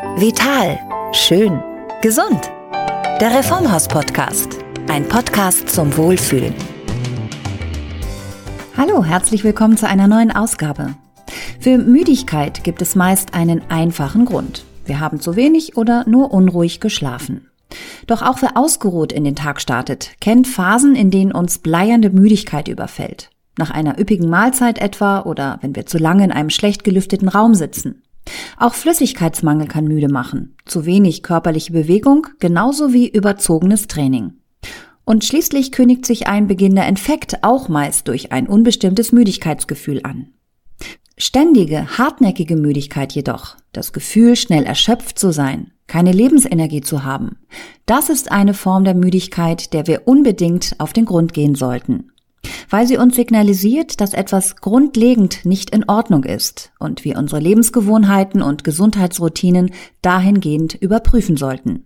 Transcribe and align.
Vital. 0.00 0.78
Schön. 1.10 1.60
Gesund. 2.02 2.52
Der 3.20 3.36
Reformhaus-Podcast. 3.36 4.58
Ein 4.88 5.08
Podcast 5.08 5.68
zum 5.70 5.96
Wohlfühlen. 5.96 6.54
Hallo, 8.76 9.02
herzlich 9.02 9.42
willkommen 9.42 9.76
zu 9.76 9.88
einer 9.88 10.06
neuen 10.06 10.30
Ausgabe. 10.30 10.94
Für 11.58 11.78
Müdigkeit 11.78 12.62
gibt 12.62 12.80
es 12.80 12.94
meist 12.94 13.34
einen 13.34 13.60
einfachen 13.70 14.24
Grund. 14.24 14.64
Wir 14.84 15.00
haben 15.00 15.18
zu 15.18 15.34
wenig 15.34 15.76
oder 15.76 16.08
nur 16.08 16.32
unruhig 16.32 16.78
geschlafen. 16.78 17.50
Doch 18.06 18.22
auch 18.22 18.40
wer 18.40 18.56
ausgeruht 18.56 19.12
in 19.12 19.24
den 19.24 19.34
Tag 19.34 19.60
startet, 19.60 20.12
kennt 20.20 20.46
Phasen, 20.46 20.94
in 20.94 21.10
denen 21.10 21.32
uns 21.32 21.58
bleiernde 21.58 22.10
Müdigkeit 22.10 22.68
überfällt. 22.68 23.30
Nach 23.58 23.72
einer 23.72 23.98
üppigen 23.98 24.30
Mahlzeit 24.30 24.78
etwa 24.78 25.22
oder 25.22 25.58
wenn 25.60 25.74
wir 25.74 25.86
zu 25.86 25.98
lange 25.98 26.22
in 26.22 26.30
einem 26.30 26.50
schlecht 26.50 26.84
gelüfteten 26.84 27.26
Raum 27.26 27.54
sitzen. 27.54 28.04
Auch 28.56 28.74
Flüssigkeitsmangel 28.74 29.66
kann 29.68 29.86
müde 29.86 30.08
machen, 30.08 30.56
zu 30.64 30.86
wenig 30.86 31.22
körperliche 31.22 31.72
Bewegung 31.72 32.26
genauso 32.38 32.92
wie 32.92 33.08
überzogenes 33.08 33.86
Training. 33.86 34.34
Und 35.04 35.24
schließlich 35.24 35.72
kündigt 35.72 36.04
sich 36.04 36.26
ein 36.26 36.46
beginnender 36.46 36.86
Infekt 36.86 37.42
auch 37.42 37.68
meist 37.68 38.08
durch 38.08 38.32
ein 38.32 38.46
unbestimmtes 38.46 39.12
Müdigkeitsgefühl 39.12 40.00
an. 40.04 40.28
Ständige, 41.16 41.98
hartnäckige 41.98 42.56
Müdigkeit 42.56 43.12
jedoch, 43.12 43.56
das 43.72 43.92
Gefühl, 43.92 44.36
schnell 44.36 44.64
erschöpft 44.64 45.18
zu 45.18 45.32
sein, 45.32 45.72
keine 45.86 46.12
Lebensenergie 46.12 46.82
zu 46.82 47.04
haben, 47.04 47.38
das 47.86 48.08
ist 48.08 48.30
eine 48.30 48.54
Form 48.54 48.84
der 48.84 48.94
Müdigkeit, 48.94 49.72
der 49.72 49.86
wir 49.86 50.06
unbedingt 50.06 50.76
auf 50.78 50.92
den 50.92 51.06
Grund 51.06 51.32
gehen 51.32 51.54
sollten 51.54 52.12
weil 52.70 52.86
sie 52.86 52.98
uns 52.98 53.16
signalisiert, 53.16 54.00
dass 54.00 54.14
etwas 54.14 54.56
grundlegend 54.56 55.44
nicht 55.44 55.70
in 55.70 55.88
Ordnung 55.88 56.24
ist 56.24 56.72
und 56.78 57.04
wir 57.04 57.18
unsere 57.18 57.40
Lebensgewohnheiten 57.40 58.42
und 58.42 58.64
Gesundheitsroutinen 58.64 59.70
dahingehend 60.02 60.74
überprüfen 60.74 61.36
sollten. 61.36 61.84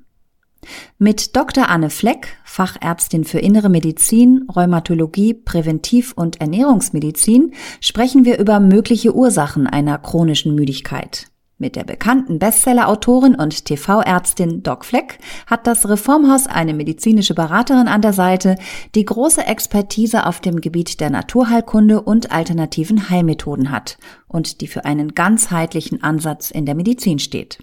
Mit 0.99 1.35
Dr. 1.35 1.69
Anne 1.69 1.91
Fleck, 1.91 2.37
Fachärztin 2.45 3.25
für 3.25 3.41
Innere 3.41 3.69
Medizin, 3.69 4.47
Rheumatologie, 4.55 5.35
Präventiv- 5.35 6.13
und 6.13 6.41
Ernährungsmedizin, 6.41 7.53
sprechen 7.81 8.25
wir 8.25 8.39
über 8.39 8.61
mögliche 8.61 9.15
Ursachen 9.15 9.67
einer 9.67 9.99
chronischen 9.99 10.55
Müdigkeit. 10.55 11.32
Mit 11.63 11.77
der 11.77 11.85
bekannten 11.85 12.41
Bestseller-Autorin 12.41 13.37
und 13.37 13.67
TV-Ärztin 13.67 14.65
Doc 14.65 14.85
Fleck 14.85 15.21
hat 15.47 15.69
das 15.69 15.89
Reformhaus 15.89 16.49
eine 16.49 16.75
medizinische 16.75 17.37
Beraterin 17.37 17.87
an 17.87 18.03
der 18.03 18.13
Seite, 18.13 18.57
die 18.97 19.05
große 19.05 19.47
Expertise 19.47 20.27
auf 20.27 20.41
dem 20.41 20.61
Gebiet 20.61 20.99
der 20.99 21.11
Naturheilkunde 21.11 22.03
und 22.03 22.33
alternativen 22.33 23.11
Heilmethoden 23.11 23.71
hat 23.71 23.97
und 24.27 24.61
die 24.61 24.67
für 24.67 24.85
einen 24.85 25.15
ganzheitlichen 25.15 26.03
Ansatz 26.03 26.51
in 26.51 26.67
der 26.67 26.75
Medizin 26.75 27.21
steht. 27.21 27.61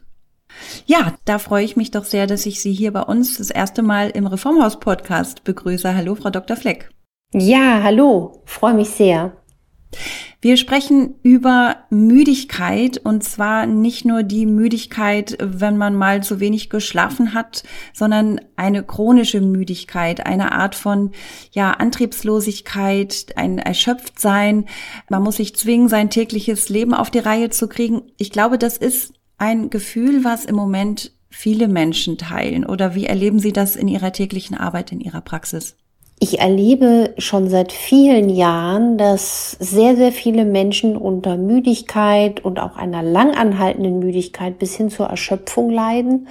Ja, 0.86 1.16
da 1.26 1.38
freue 1.38 1.66
ich 1.66 1.76
mich 1.76 1.92
doch 1.92 2.06
sehr, 2.06 2.26
dass 2.26 2.46
ich 2.46 2.62
Sie 2.62 2.72
hier 2.72 2.94
bei 2.94 3.02
uns 3.02 3.36
das 3.36 3.50
erste 3.50 3.82
Mal 3.82 4.12
im 4.12 4.28
Reformhaus-Podcast 4.28 5.44
begrüße. 5.44 5.94
Hallo, 5.94 6.16
Frau 6.16 6.30
Dr. 6.30 6.56
Fleck. 6.56 6.90
Ja, 7.34 7.82
hallo, 7.84 8.44
freue 8.46 8.76
mich 8.76 8.92
sehr. 8.92 9.34
Wir 10.42 10.56
sprechen 10.56 11.16
über 11.22 11.78
Müdigkeit 11.90 12.98
und 12.98 13.24
zwar 13.24 13.66
nicht 13.66 14.06
nur 14.06 14.24
die 14.24 14.46
Müdigkeit, 14.46 15.38
wenn 15.42 15.76
man 15.78 15.96
mal 15.96 16.24
zu 16.24 16.40
wenig 16.40 16.70
geschlafen 16.70 17.34
hat, 17.34 17.64
sondern 17.94 18.40
eine 18.56 18.84
chronische 18.84 19.42
Müdigkeit, 19.42 20.26
eine 20.26 20.54
Art 20.54 20.76
von 20.76 21.12
ja 21.52 21.72
Antriebslosigkeit, 21.72 23.34
ein 23.36 23.58
Erschöpftsein. 23.58 24.66
Man 25.10 25.24
muss 25.24 25.38
sich 25.38 25.56
zwingen, 25.56 25.90
sein 25.90 26.10
tägliches 26.10 26.70
Leben 26.70 26.94
auf 26.94 27.10
die 27.10 27.20
Reihe 27.20 27.50
zu 27.50 27.68
kriegen. 27.68 28.04
Ich 28.18 28.32
glaube, 28.32 28.58
das 28.58 28.78
ist 28.78 29.14
ein 29.38 29.70
Gefühl, 29.70 30.24
was 30.24 30.46
im 30.46 30.56
Moment 30.56 31.12
viele 31.30 31.68
Menschen 31.68 32.18
teilen. 32.18 32.66
Oder 32.66 32.96
wie 32.96 33.06
erleben 33.06 33.40
Sie 33.40 33.52
das 33.52 33.76
in 33.76 33.88
Ihrer 33.88 34.14
täglichen 34.14 34.58
Arbeit, 34.58 34.92
in 34.92 35.02
Ihrer 35.02 35.22
Praxis? 35.22 35.76
Ich 36.22 36.40
erlebe 36.40 37.14
schon 37.18 37.48
seit 37.50 37.72
vielen 37.72 38.30
Jahren, 38.30 38.98
dass 38.98 39.52
sehr, 39.52 39.96
sehr 39.96 40.12
viele 40.12 40.44
Menschen 40.44 40.98
unter 40.98 41.38
Müdigkeit 41.38 42.44
und 42.44 42.60
auch 42.60 42.76
einer 42.76 43.02
langanhaltenden 43.02 44.00
Müdigkeit 44.00 44.60
bis 44.60 44.76
hin 44.76 44.90
zur 44.90 45.06
Erschöpfung 45.06 45.70
leiden. 45.70 46.28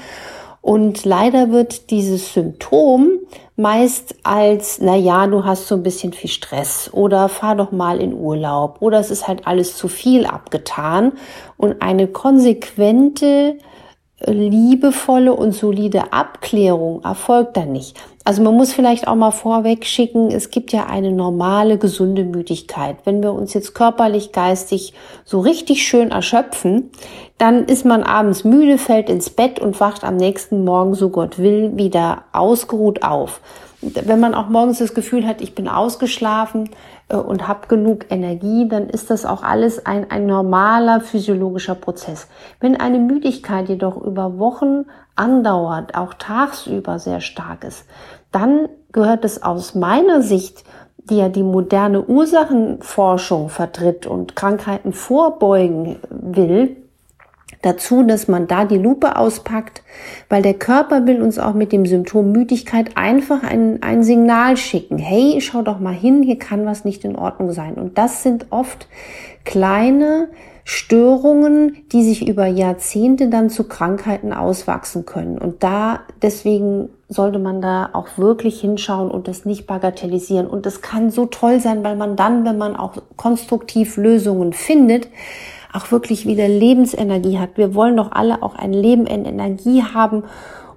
Und 0.60 1.06
leider 1.06 1.50
wird 1.50 1.91
dieses 1.91 2.34
Symptom 2.34 3.09
meist 3.56 4.16
als, 4.25 4.78
na 4.82 4.94
ja, 4.94 5.26
du 5.26 5.44
hast 5.47 5.69
so 5.69 5.76
ein 5.76 5.82
bisschen 5.82 6.12
viel 6.12 6.28
Stress 6.28 6.91
oder 6.93 7.31
fahr 7.31 7.56
doch 7.56 7.72
mal 7.72 8.00
in 8.03 8.12
Urlaub 8.12 8.76
oder 8.81 9.00
es 9.00 9.10
ist 9.10 9.26
halt 9.26 9.47
alles 9.47 9.76
zu 9.76 9.88
viel 9.88 10.26
abgetan 10.26 11.12
und 11.56 11.81
eine 11.81 12.09
konsequente 12.09 13.56
liebevolle 14.27 15.33
und 15.33 15.53
solide 15.53 16.12
Abklärung 16.12 17.03
erfolgt 17.05 17.56
dann 17.56 17.73
nicht. 17.73 17.97
Also 18.25 18.43
man 18.43 18.55
muss 18.55 18.73
vielleicht 18.73 19.09
auch 19.09 19.15
mal 19.15 19.31
vorweg 19.31 19.87
schicken, 19.87 20.31
es 20.31 20.51
gibt 20.51 20.73
ja 20.73 20.87
eine 20.87 21.12
normale, 21.12 21.79
gesunde 21.79 22.25
Müdigkeit. 22.25 22.97
Wenn 23.05 23.23
wir 23.23 23.33
uns 23.33 23.55
jetzt 23.55 23.75
körperlich, 23.75 24.33
geistig 24.33 24.93
so 25.25 25.41
richtig 25.41 25.87
schön 25.87 26.11
erschöpfen, 26.11 26.91
dann 27.39 27.65
ist 27.67 27.84
man 27.84 28.03
abends 28.03 28.45
müde, 28.45 28.77
fällt 28.77 29.09
ins 29.09 29.31
Bett 29.31 29.61
und 29.61 29.81
wacht 29.81 30.05
am 30.05 30.17
nächsten 30.17 30.65
Morgen, 30.65 30.95
so 30.95 31.09
Gott 31.11 31.39
will, 31.39 31.77
wieder 31.77 32.25
ausgeruht 32.33 33.03
auf. 33.03 33.41
Wenn 33.81 34.21
man 34.21 34.34
auch 34.34 34.49
morgens 34.49 34.78
das 34.78 34.94
Gefühl 34.94 35.27
hat, 35.27 35.41
ich 35.41 35.55
bin 35.55 35.69
ausgeschlafen, 35.69 36.71
äh, 37.09 37.16
und 37.16 37.49
habe 37.49 37.66
genug 37.69 38.06
Energie, 38.11 38.69
dann 38.69 38.89
ist 38.89 39.11
das 39.11 39.25
auch 39.25 39.43
alles 39.43 39.84
ein, 39.87 40.11
ein 40.11 40.27
normaler 40.27 41.00
physiologischer 41.00 41.75
Prozess. 41.75 42.28
Wenn 42.61 42.77
eine 42.77 42.99
Müdigkeit 42.99 43.69
jedoch 43.69 43.97
über 43.97 44.38
Wochen 44.38 44.87
andauert, 45.17 45.94
auch 45.94 46.15
tagsüber 46.15 46.99
sehr 46.99 47.21
stark 47.21 47.65
ist, 47.65 47.87
dann 48.31 48.69
gehört 48.93 49.25
es 49.25 49.43
aus 49.43 49.75
meiner 49.75 50.22
Sicht, 50.22 50.65
die 50.99 51.17
ja 51.17 51.31
die 51.31 51.43
moderne 51.43 52.05
Ursachenforschung 52.05 53.49
vertritt 53.49 54.06
und 54.06 54.37
Krankheiten 54.37 54.93
vorbeugen 54.93 55.97
will, 56.11 56.77
dazu, 57.62 58.02
dass 58.02 58.28
man 58.28 58.46
da 58.46 58.64
die 58.64 58.78
Lupe 58.78 59.16
auspackt, 59.16 59.82
weil 60.28 60.42
der 60.42 60.54
Körper 60.54 61.06
will 61.06 61.22
uns 61.22 61.38
auch 61.38 61.54
mit 61.54 61.72
dem 61.72 61.86
Symptom 61.86 62.32
Müdigkeit 62.32 62.96
einfach 62.96 63.42
ein, 63.42 63.82
ein 63.82 64.02
Signal 64.02 64.56
schicken. 64.56 64.98
Hey, 64.98 65.41
schau 65.41 65.62
doch 65.62 65.80
mal 65.80 65.94
hin, 65.94 66.22
hier 66.22 66.38
kann 66.38 66.66
was 66.66 66.84
nicht 66.84 67.04
in 67.04 67.16
Ordnung 67.16 67.52
sein. 67.52 67.74
Und 67.74 67.98
das 67.98 68.22
sind 68.22 68.46
oft 68.50 68.86
kleine 69.44 70.28
Störungen, 70.64 71.78
die 71.92 72.04
sich 72.04 72.28
über 72.28 72.46
Jahrzehnte 72.46 73.28
dann 73.28 73.48
zu 73.48 73.64
Krankheiten 73.64 74.34
auswachsen 74.34 75.06
können. 75.06 75.38
Und 75.38 75.62
da, 75.62 76.00
deswegen 76.20 76.90
sollte 77.08 77.38
man 77.38 77.62
da 77.62 77.88
auch 77.94 78.19
wirklich 78.19 78.60
hinschauen 78.60 79.10
und 79.10 79.28
das 79.28 79.46
nicht 79.46 79.66
bagatellisieren. 79.66 80.46
Und 80.46 80.66
das 80.66 80.82
kann 80.82 81.10
so 81.10 81.25
toll 81.25 81.60
sein, 81.60 81.82
weil 81.84 81.96
man 81.96 82.16
dann, 82.16 82.44
wenn 82.44 82.58
man 82.58 82.76
auch 82.76 82.96
konstruktiv 83.16 83.96
Lösungen 83.96 84.52
findet, 84.52 85.08
auch 85.73 85.91
wirklich 85.91 86.27
wieder 86.27 86.49
Lebensenergie 86.49 87.39
hat. 87.39 87.56
Wir 87.56 87.75
wollen 87.75 87.97
doch 87.97 88.12
alle 88.12 88.43
auch 88.43 88.55
ein 88.55 88.73
Leben 88.73 89.06
in 89.06 89.25
Energie 89.25 89.83
haben, 89.83 90.25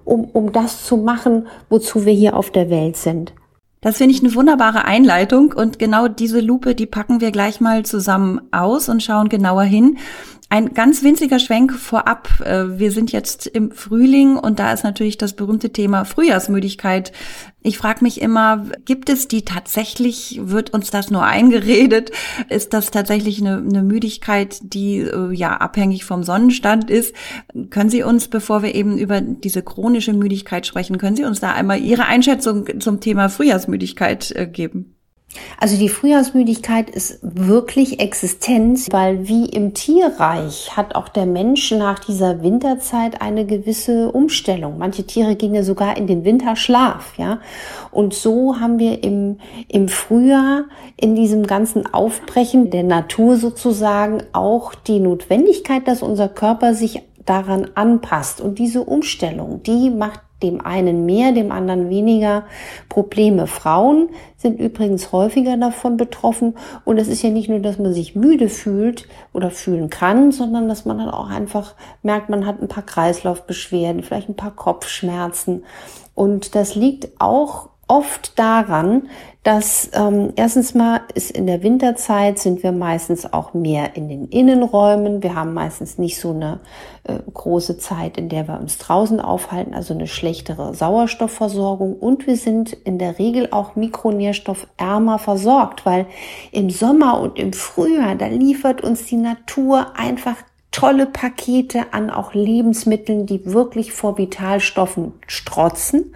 um, 0.03 0.25
um 0.25 0.51
das 0.51 0.85
zu 0.85 0.97
machen, 0.97 1.47
wozu 1.69 2.05
wir 2.05 2.13
hier 2.13 2.35
auf 2.35 2.51
der 2.51 2.69
Welt 2.69 2.97
sind. 2.97 3.33
Das 3.81 3.97
finde 3.97 4.13
ich 4.13 4.21
eine 4.21 4.35
wunderbare 4.35 4.85
Einleitung 4.85 5.53
und 5.53 5.79
genau 5.79 6.07
diese 6.07 6.39
Lupe, 6.39 6.75
die 6.75 6.85
packen 6.85 7.19
wir 7.19 7.31
gleich 7.31 7.59
mal 7.61 7.83
zusammen 7.83 8.41
aus 8.51 8.89
und 8.89 9.01
schauen 9.01 9.27
genauer 9.27 9.63
hin. 9.63 9.97
Ein 10.51 10.73
ganz 10.73 11.01
winziger 11.01 11.39
Schwenk 11.39 11.71
vorab. 11.71 12.41
Äh, 12.41 12.77
wir 12.77 12.91
sind 12.91 13.13
jetzt 13.13 13.47
im 13.47 13.71
Frühling 13.71 14.35
und 14.35 14.59
da 14.59 14.73
ist 14.73 14.83
natürlich 14.83 15.17
das 15.17 15.31
berühmte 15.31 15.71
Thema 15.71 16.03
Frühjahrsmüdigkeit. 16.03 17.13
Ich 17.61 17.77
frage 17.77 18.03
mich 18.03 18.19
immer, 18.19 18.65
gibt 18.83 19.07
es 19.07 19.29
die 19.29 19.45
tatsächlich, 19.45 20.41
wird 20.43 20.73
uns 20.73 20.91
das 20.91 21.09
nur 21.09 21.23
eingeredet? 21.23 22.11
Ist 22.49 22.73
das 22.73 22.91
tatsächlich 22.91 23.39
eine, 23.39 23.59
eine 23.59 23.81
Müdigkeit, 23.81 24.59
die 24.61 24.97
äh, 24.97 25.31
ja 25.31 25.55
abhängig 25.55 26.03
vom 26.03 26.21
Sonnenstand 26.21 26.89
ist? 26.89 27.15
Können 27.69 27.89
Sie 27.89 28.03
uns, 28.03 28.27
bevor 28.27 28.61
wir 28.61 28.75
eben 28.75 28.97
über 28.97 29.21
diese 29.21 29.63
chronische 29.63 30.11
Müdigkeit 30.11 30.67
sprechen, 30.67 30.97
können 30.97 31.15
Sie 31.15 31.23
uns 31.23 31.39
da 31.39 31.53
einmal 31.53 31.79
Ihre 31.79 32.07
Einschätzung 32.07 32.81
zum 32.81 32.99
Thema 32.99 33.29
Frühjahrsmüdigkeit 33.29 34.33
äh, 34.35 34.47
geben? 34.47 34.97
Also 35.59 35.77
die 35.77 35.89
Frühjahrsmüdigkeit 35.89 36.89
ist 36.89 37.19
wirklich 37.21 37.99
existent, 37.99 38.87
weil 38.91 39.27
wie 39.27 39.45
im 39.45 39.73
Tierreich 39.73 40.75
hat 40.75 40.95
auch 40.95 41.07
der 41.07 41.25
Mensch 41.25 41.71
nach 41.71 41.99
dieser 41.99 42.43
Winterzeit 42.43 43.21
eine 43.21 43.45
gewisse 43.45 44.11
Umstellung. 44.11 44.77
Manche 44.77 45.05
Tiere 45.05 45.35
gehen 45.35 45.53
ja 45.53 45.63
sogar 45.63 45.97
in 45.97 46.07
den 46.07 46.25
Winterschlaf, 46.25 47.17
ja. 47.17 47.39
Und 47.91 48.13
so 48.13 48.59
haben 48.59 48.79
wir 48.79 49.03
im, 49.03 49.37
im 49.67 49.87
Frühjahr 49.87 50.65
in 50.97 51.15
diesem 51.15 51.45
ganzen 51.45 51.93
Aufbrechen 51.93 52.69
der 52.69 52.83
Natur 52.83 53.37
sozusagen 53.37 54.23
auch 54.33 54.75
die 54.75 54.99
Notwendigkeit, 54.99 55.87
dass 55.87 56.01
unser 56.01 56.27
Körper 56.27 56.73
sich 56.73 57.01
daran 57.25 57.69
anpasst. 57.75 58.41
Und 58.41 58.59
diese 58.59 58.83
Umstellung, 58.83 59.61
die 59.63 59.89
macht 59.89 60.21
dem 60.43 60.61
einen 60.61 61.05
mehr, 61.05 61.31
dem 61.31 61.51
anderen 61.51 61.89
weniger 61.89 62.43
Probleme. 62.89 63.47
Frauen 63.47 64.09
sind 64.37 64.59
übrigens 64.59 65.11
häufiger 65.11 65.57
davon 65.57 65.97
betroffen. 65.97 66.55
Und 66.85 66.97
es 66.97 67.07
ist 67.07 67.21
ja 67.21 67.29
nicht 67.29 67.49
nur, 67.49 67.59
dass 67.59 67.77
man 67.77 67.93
sich 67.93 68.15
müde 68.15 68.49
fühlt 68.49 69.07
oder 69.33 69.51
fühlen 69.51 69.89
kann, 69.89 70.31
sondern 70.31 70.67
dass 70.67 70.85
man 70.85 70.97
dann 70.97 71.09
auch 71.09 71.29
einfach 71.29 71.75
merkt, 72.03 72.29
man 72.29 72.45
hat 72.45 72.61
ein 72.61 72.67
paar 72.67 72.85
Kreislaufbeschwerden, 72.85 74.03
vielleicht 74.03 74.29
ein 74.29 74.35
paar 74.35 74.55
Kopfschmerzen. 74.55 75.63
Und 76.15 76.55
das 76.55 76.75
liegt 76.75 77.09
auch 77.19 77.69
oft 77.87 78.39
daran, 78.39 79.09
dass 79.43 79.89
ähm, 79.93 80.33
erstens 80.35 80.75
mal 80.75 81.01
ist 81.15 81.31
in 81.31 81.47
der 81.47 81.63
Winterzeit 81.63 82.37
sind 82.37 82.61
wir 82.61 82.71
meistens 82.71 83.33
auch 83.33 83.55
mehr 83.55 83.95
in 83.95 84.07
den 84.07 84.27
Innenräumen. 84.27 85.23
Wir 85.23 85.33
haben 85.33 85.55
meistens 85.55 85.97
nicht 85.97 86.19
so 86.19 86.29
eine 86.29 86.59
äh, 87.05 87.15
große 87.33 87.79
Zeit, 87.79 88.17
in 88.17 88.29
der 88.29 88.47
wir 88.47 88.59
uns 88.59 88.77
draußen 88.77 89.19
aufhalten, 89.19 89.73
also 89.73 89.95
eine 89.95 90.05
schlechtere 90.05 90.75
Sauerstoffversorgung. 90.75 91.95
Und 91.95 92.27
wir 92.27 92.37
sind 92.37 92.73
in 92.73 92.99
der 92.99 93.17
Regel 93.17 93.47
auch 93.49 93.75
mikronährstoffärmer 93.75 95.17
versorgt, 95.17 95.87
weil 95.87 96.05
im 96.51 96.69
Sommer 96.69 97.19
und 97.19 97.39
im 97.39 97.53
Frühjahr, 97.53 98.13
da 98.13 98.27
liefert 98.27 98.83
uns 98.83 99.05
die 99.07 99.17
Natur 99.17 99.97
einfach 99.97 100.35
tolle 100.69 101.07
Pakete 101.07 101.93
an 101.93 102.11
auch 102.11 102.35
Lebensmitteln, 102.35 103.25
die 103.25 103.45
wirklich 103.45 103.91
vor 103.91 104.19
Vitalstoffen 104.19 105.13
strotzen. 105.25 106.13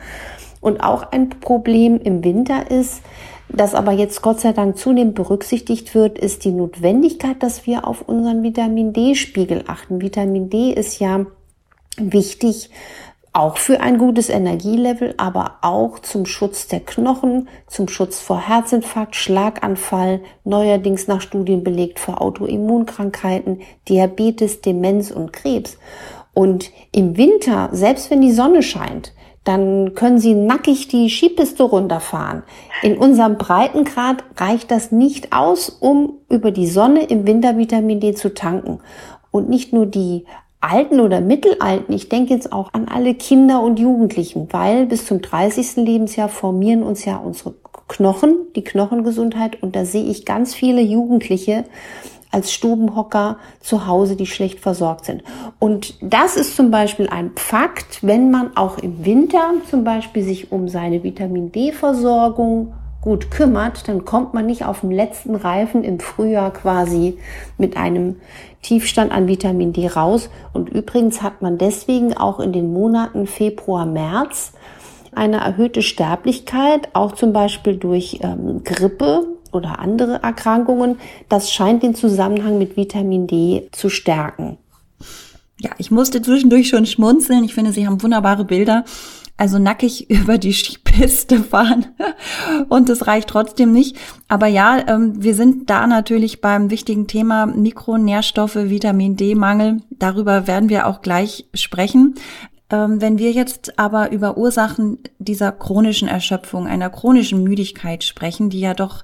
Und 0.65 0.81
auch 0.81 1.11
ein 1.11 1.29
Problem 1.29 2.01
im 2.01 2.23
Winter 2.23 2.71
ist, 2.71 3.03
das 3.49 3.75
aber 3.75 3.91
jetzt 3.91 4.23
Gott 4.23 4.39
sei 4.39 4.51
Dank 4.51 4.79
zunehmend 4.79 5.13
berücksichtigt 5.13 5.93
wird, 5.93 6.17
ist 6.17 6.43
die 6.43 6.49
Notwendigkeit, 6.49 7.43
dass 7.43 7.67
wir 7.67 7.87
auf 7.87 8.01
unseren 8.01 8.41
Vitamin 8.41 8.91
D-Spiegel 8.91 9.65
achten. 9.67 10.01
Vitamin 10.01 10.49
D 10.49 10.73
ist 10.73 10.97
ja 10.97 11.27
wichtig 11.97 12.71
auch 13.31 13.57
für 13.57 13.79
ein 13.79 13.99
gutes 13.99 14.29
Energielevel, 14.29 15.13
aber 15.17 15.57
auch 15.61 15.99
zum 15.99 16.25
Schutz 16.25 16.67
der 16.67 16.79
Knochen, 16.79 17.47
zum 17.67 17.87
Schutz 17.87 18.19
vor 18.19 18.39
Herzinfarkt, 18.39 19.15
Schlaganfall, 19.15 20.21
neuerdings 20.45 21.07
nach 21.07 21.21
Studien 21.21 21.63
belegt 21.63 21.99
vor 21.99 22.23
Autoimmunkrankheiten, 22.23 23.61
Diabetes, 23.87 24.61
Demenz 24.61 25.11
und 25.11 25.31
Krebs. 25.31 25.77
Und 26.33 26.71
im 26.91 27.17
Winter, 27.17 27.69
selbst 27.71 28.09
wenn 28.09 28.21
die 28.21 28.31
Sonne 28.31 28.63
scheint, 28.63 29.13
dann 29.45 29.93
können 29.93 30.19
Sie 30.19 30.33
nackig 30.33 30.87
die 30.89 31.09
Skipiste 31.09 31.63
runterfahren. 31.63 32.43
In 32.81 32.97
unserem 32.97 33.37
Breitengrad 33.37 34.23
reicht 34.37 34.71
das 34.71 34.91
nicht 34.91 35.31
aus, 35.31 35.69
um 35.69 36.17
über 36.29 36.51
die 36.51 36.67
Sonne 36.67 37.05
im 37.05 37.25
Winter 37.25 37.57
Vitamin 37.57 37.99
D 37.99 38.13
zu 38.13 38.33
tanken. 38.33 38.79
Und 39.31 39.47
nicht 39.47 39.71
nur 39.71 39.85
die 39.85 40.25
Alten 40.61 40.99
oder 40.99 41.21
Mittelalten, 41.21 41.93
ich 41.93 42.09
denke 42.09 42.33
jetzt 42.33 42.51
auch 42.51 42.73
an 42.73 42.87
alle 42.87 43.13
Kinder 43.13 43.61
und 43.61 43.79
Jugendlichen, 43.79 44.47
weil 44.51 44.87
bis 44.87 45.05
zum 45.05 45.21
30. 45.21 45.75
Lebensjahr 45.77 46.27
formieren 46.27 46.81
uns 46.81 47.05
ja 47.05 47.17
unsere 47.17 47.53
Knochen, 47.87 48.47
die 48.55 48.63
Knochengesundheit. 48.63 49.61
Und 49.61 49.75
da 49.75 49.85
sehe 49.85 50.05
ich 50.05 50.25
ganz 50.25 50.55
viele 50.55 50.81
Jugendliche, 50.81 51.65
als 52.35 52.51
Stubenhocker 52.51 53.37
zu 53.61 53.87
Hause, 53.87 54.17
die 54.17 54.25
schlecht 54.25 54.59
versorgt 54.59 55.05
sind. 55.05 55.23
Und 55.57 55.95
das 56.01 56.35
ist 56.35 56.57
zum 56.57 56.69
Beispiel 56.69 57.07
ein 57.07 57.31
Fakt, 57.35 58.03
wenn 58.03 58.29
man 58.29 58.57
auch 58.57 58.77
im 58.77 59.05
Winter 59.05 59.53
zum 59.69 59.85
Beispiel 59.85 60.21
sich 60.21 60.51
um 60.51 60.67
seine 60.67 61.01
Vitamin 61.01 61.53
D-Versorgung 61.53 62.73
gut 62.99 63.31
kümmert, 63.31 63.87
dann 63.87 64.03
kommt 64.03 64.33
man 64.33 64.47
nicht 64.47 64.65
auf 64.65 64.81
dem 64.81 64.91
letzten 64.91 65.35
Reifen 65.35 65.85
im 65.85 66.01
Frühjahr 66.01 66.51
quasi 66.51 67.17
mit 67.57 67.77
einem 67.77 68.17
Tiefstand 68.63 69.13
an 69.13 69.29
Vitamin 69.29 69.71
D 69.71 69.87
raus. 69.87 70.29
Und 70.51 70.67
übrigens 70.69 71.21
hat 71.21 71.41
man 71.41 71.57
deswegen 71.57 72.17
auch 72.17 72.41
in 72.41 72.51
den 72.51 72.73
Monaten 72.73 73.27
Februar, 73.27 73.85
März 73.85 74.51
eine 75.13 75.37
erhöhte 75.37 75.81
Sterblichkeit, 75.81 76.89
auch 76.91 77.13
zum 77.13 77.31
Beispiel 77.31 77.77
durch 77.77 78.19
ähm, 78.23 78.63
Grippe 78.65 79.34
oder 79.55 79.79
andere 79.79 80.21
Erkrankungen. 80.21 80.97
Das 81.29 81.51
scheint 81.51 81.81
den 81.81 81.95
Zusammenhang 81.95 82.57
mit 82.57 82.77
Vitamin 82.77 83.27
D 83.27 83.67
zu 83.71 83.89
stärken. 83.89 84.57
Ja, 85.59 85.71
ich 85.77 85.89
musste 85.89 86.21
zwischendurch 86.21 86.69
schon 86.69 86.85
schmunzeln. 86.85 87.43
Ich 87.43 87.53
finde, 87.53 87.71
Sie 87.71 87.87
haben 87.87 88.01
wunderbare 88.03 88.45
Bilder. 88.45 88.83
Also 89.37 89.59
nackig 89.59 90.09
über 90.09 90.37
die 90.37 90.55
Piste 90.83 91.43
fahren 91.43 91.87
und 92.69 92.89
es 92.89 93.07
reicht 93.07 93.29
trotzdem 93.29 93.71
nicht. 93.73 93.97
Aber 94.27 94.47
ja, 94.47 94.83
ähm, 94.87 95.21
wir 95.21 95.35
sind 95.35 95.69
da 95.69 95.87
natürlich 95.87 96.41
beim 96.41 96.69
wichtigen 96.69 97.07
Thema 97.07 97.45
Mikronährstoffe, 97.45 98.55
Vitamin 98.55 99.15
D-Mangel. 99.15 99.81
Darüber 99.89 100.47
werden 100.47 100.69
wir 100.69 100.87
auch 100.87 101.01
gleich 101.01 101.45
sprechen. 101.53 102.15
Ähm, 102.69 102.99
wenn 102.99 103.19
wir 103.19 103.31
jetzt 103.31 103.77
aber 103.77 104.11
über 104.11 104.37
Ursachen 104.37 104.99
dieser 105.19 105.51
chronischen 105.51 106.07
Erschöpfung, 106.07 106.65
einer 106.65 106.89
chronischen 106.89 107.43
Müdigkeit 107.43 108.03
sprechen, 108.03 108.49
die 108.49 108.61
ja 108.61 108.73
doch 108.73 109.03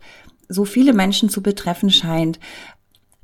so 0.52 0.66
viele 0.66 0.94
Menschen 0.94 1.30
zu 1.30 1.42
betreffen 1.42 1.90
scheint. 1.90 2.40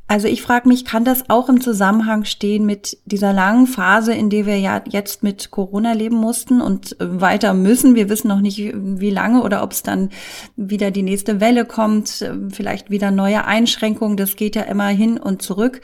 Also 0.10 0.30
ich 0.30 0.42
frage 0.42 0.70
mich, 0.70 0.86
kann 0.86 1.04
das 1.04 1.30
auch 1.30 1.50
im 1.50 1.60
Zusammenhang 1.60 2.24
stehen 2.24 2.66
mit 2.66 2.98
dieser 3.04 3.34
langen 3.34 3.68
Phase, 3.68 4.14
in 4.14 4.30
der 4.30 4.46
wir 4.46 4.58
ja 4.58 4.82
jetzt 4.88 5.22
mit 5.22 5.52
Corona 5.52 5.92
leben 5.92 6.16
mussten 6.16 6.62
und 6.62 6.96
weiter 7.00 7.54
müssen? 7.54 7.94
Wir 7.94 8.08
wissen 8.08 8.30
noch 8.30 8.40
nicht, 8.40 8.72
wie 8.74 9.10
lange 9.10 9.44
oder 9.44 9.64
ob 9.64 9.74
es 9.74 9.84
dann 9.84 10.10
wieder 10.56 10.92
die 10.92 11.04
nächste 11.04 11.42
Welle 11.42 11.66
kommt, 11.66 12.26
vielleicht 12.54 12.90
wieder 12.90 13.12
neue 13.12 13.44
Einschränkungen. 13.44 14.16
Das 14.16 14.38
geht 14.38 14.56
ja 14.56 14.62
immer 14.62 14.88
hin 14.88 15.18
und 15.18 15.42
zurück 15.42 15.82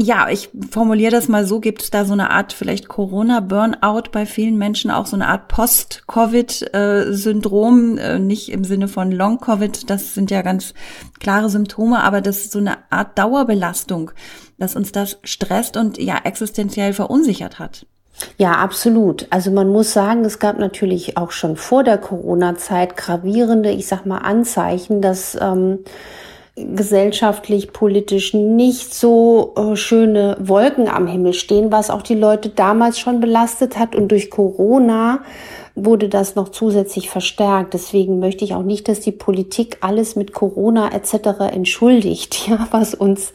ja, 0.00 0.28
ich 0.30 0.50
formuliere 0.70 1.10
das 1.10 1.26
mal 1.28 1.44
so, 1.44 1.58
gibt 1.60 1.82
es 1.82 1.90
da 1.90 2.04
so 2.04 2.12
eine 2.12 2.30
Art 2.30 2.52
vielleicht 2.52 2.86
Corona-Burnout 2.88 4.10
bei 4.12 4.26
vielen 4.26 4.56
Menschen, 4.56 4.92
auch 4.92 5.06
so 5.06 5.16
eine 5.16 5.26
Art 5.26 5.48
Post-Covid-Syndrom, 5.48 7.98
äh, 7.98 8.20
nicht 8.20 8.50
im 8.50 8.62
Sinne 8.64 8.86
von 8.86 9.10
Long-Covid, 9.10 9.90
das 9.90 10.14
sind 10.14 10.30
ja 10.30 10.42
ganz 10.42 10.74
klare 11.18 11.50
Symptome, 11.50 12.00
aber 12.02 12.20
das 12.20 12.36
ist 12.38 12.52
so 12.52 12.60
eine 12.60 12.76
Art 12.90 13.18
Dauerbelastung, 13.18 14.12
dass 14.58 14.76
uns 14.76 14.92
das 14.92 15.18
stresst 15.24 15.76
und 15.76 15.98
ja 15.98 16.20
existenziell 16.22 16.92
verunsichert 16.92 17.58
hat. 17.58 17.84
Ja, 18.36 18.52
absolut. 18.52 19.26
Also 19.30 19.50
man 19.50 19.68
muss 19.68 19.92
sagen, 19.92 20.24
es 20.24 20.38
gab 20.38 20.58
natürlich 20.58 21.16
auch 21.16 21.32
schon 21.32 21.56
vor 21.56 21.82
der 21.84 21.98
Corona-Zeit 21.98 22.96
gravierende, 22.96 23.70
ich 23.70 23.86
sag 23.86 24.06
mal, 24.06 24.18
Anzeichen, 24.18 25.02
dass 25.02 25.36
ähm, 25.40 25.80
gesellschaftlich, 26.74 27.72
politisch 27.72 28.34
nicht 28.34 28.94
so 28.94 29.54
äh, 29.56 29.76
schöne 29.76 30.36
Wolken 30.40 30.88
am 30.88 31.06
Himmel 31.06 31.32
stehen, 31.32 31.72
was 31.72 31.90
auch 31.90 32.02
die 32.02 32.14
Leute 32.14 32.48
damals 32.48 32.98
schon 32.98 33.20
belastet 33.20 33.78
hat. 33.78 33.94
Und 33.94 34.08
durch 34.08 34.30
Corona 34.30 35.20
wurde 35.74 36.08
das 36.08 36.34
noch 36.34 36.48
zusätzlich 36.48 37.08
verstärkt. 37.08 37.74
Deswegen 37.74 38.18
möchte 38.18 38.44
ich 38.44 38.54
auch 38.54 38.62
nicht, 38.62 38.88
dass 38.88 39.00
die 39.00 39.12
Politik 39.12 39.78
alles 39.80 40.16
mit 40.16 40.32
Corona 40.32 40.92
etc. 40.92 41.52
entschuldigt, 41.52 42.48
ja, 42.48 42.68
was 42.70 42.94
uns 42.94 43.32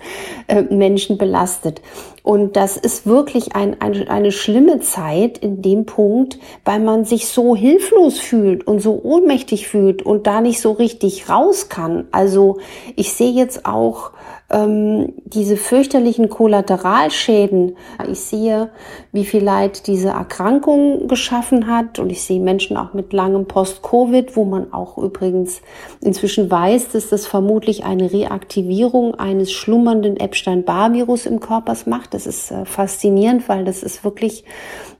äh, 0.48 0.62
Menschen 0.62 1.18
belastet. 1.18 1.82
Und 2.24 2.56
das 2.56 2.78
ist 2.78 3.06
wirklich 3.06 3.54
ein, 3.54 3.82
ein, 3.82 4.08
eine 4.08 4.32
schlimme 4.32 4.80
Zeit 4.80 5.38
in 5.38 5.62
dem 5.62 5.86
Punkt, 5.86 6.40
weil 6.64 6.80
man 6.80 7.04
sich 7.04 7.28
so 7.28 7.54
hilflos 7.54 8.18
fühlt 8.18 8.66
und 8.66 8.80
so 8.80 9.02
ohnmächtig 9.04 9.68
fühlt 9.68 10.02
und 10.02 10.26
da 10.26 10.40
nicht 10.40 10.62
so 10.62 10.72
richtig 10.72 11.30
raus 11.30 11.68
kann. 11.68 12.08
Also 12.12 12.60
ich 12.96 13.12
sehe 13.12 13.34
jetzt 13.34 13.66
auch 13.66 14.12
ähm, 14.54 15.14
diese 15.26 15.58
fürchterlichen 15.58 16.30
Kollateralschäden. 16.30 17.76
Ich 18.10 18.20
sehe, 18.20 18.70
wie 19.12 19.26
viel 19.26 19.44
Leid 19.44 19.88
diese 19.88 20.10
Erkrankung 20.10 21.08
geschaffen 21.08 21.68
hat 21.68 22.00
und 22.00 22.12
ich 22.12 22.24
sehe 22.24 22.40
Menschen 22.40 22.78
auch 22.78 22.94
mit 22.94 23.12
langem 23.12 23.46
Post-Covid, 23.46 24.36
wo 24.38 24.46
man 24.46 24.72
auch 24.72 24.98
übrigens 24.98 25.62
inzwischen 26.02 26.50
weiß, 26.50 26.90
dass 26.90 27.10
das 27.10 27.26
vermutlich 27.26 27.84
eine 27.84 28.14
Reaktivierung 28.14 29.16
eines 29.16 29.52
schlummernden 29.52 30.18
Epstein-Barr-Virus 30.18 31.26
im 31.26 31.40
Körper 31.40 31.74
macht. 31.86 32.14
Das 32.14 32.28
ist 32.28 32.52
äh, 32.52 32.66
faszinierend, 32.66 33.50
weil 33.50 33.66
das 33.66 33.82
ist 33.82 34.04
wirklich 34.04 34.44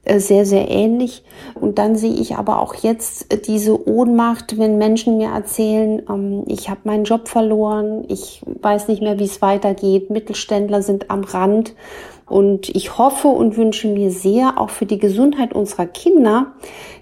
äh, 0.04 0.18
sehr, 0.18 0.44
sehr 0.44 0.70
ähnlich. 0.70 1.22
Und 1.54 1.78
dann 1.78 1.96
sehe 1.96 2.12
ich 2.12 2.36
aber 2.36 2.60
auch 2.60 2.74
jetzt 2.74 3.32
äh, 3.32 3.38
diese 3.38 3.88
Ohnmacht, 3.88 4.58
wenn 4.58 4.76
Menschen 4.76 5.16
mir 5.16 5.30
erzählen, 5.30 6.02
ähm, 6.08 6.44
ich 6.46 6.68
habe 6.68 6.80
meinen 6.84 7.04
Job 7.04 7.28
verloren, 7.28 8.04
ich 8.08 8.42
weiß 8.44 8.88
nicht 8.88 9.00
mehr, 9.00 9.18
wie 9.18 9.24
es 9.24 9.40
weitergeht, 9.44 10.08
Mittelständler 10.08 10.80
sind 10.80 11.10
am 11.10 11.22
Rand. 11.22 11.74
Und 12.26 12.70
ich 12.70 12.96
hoffe 12.96 13.28
und 13.28 13.58
wünsche 13.58 13.86
mir 13.86 14.10
sehr, 14.10 14.58
auch 14.58 14.70
für 14.70 14.86
die 14.86 14.98
Gesundheit 14.98 15.52
unserer 15.52 15.84
Kinder, 15.84 16.54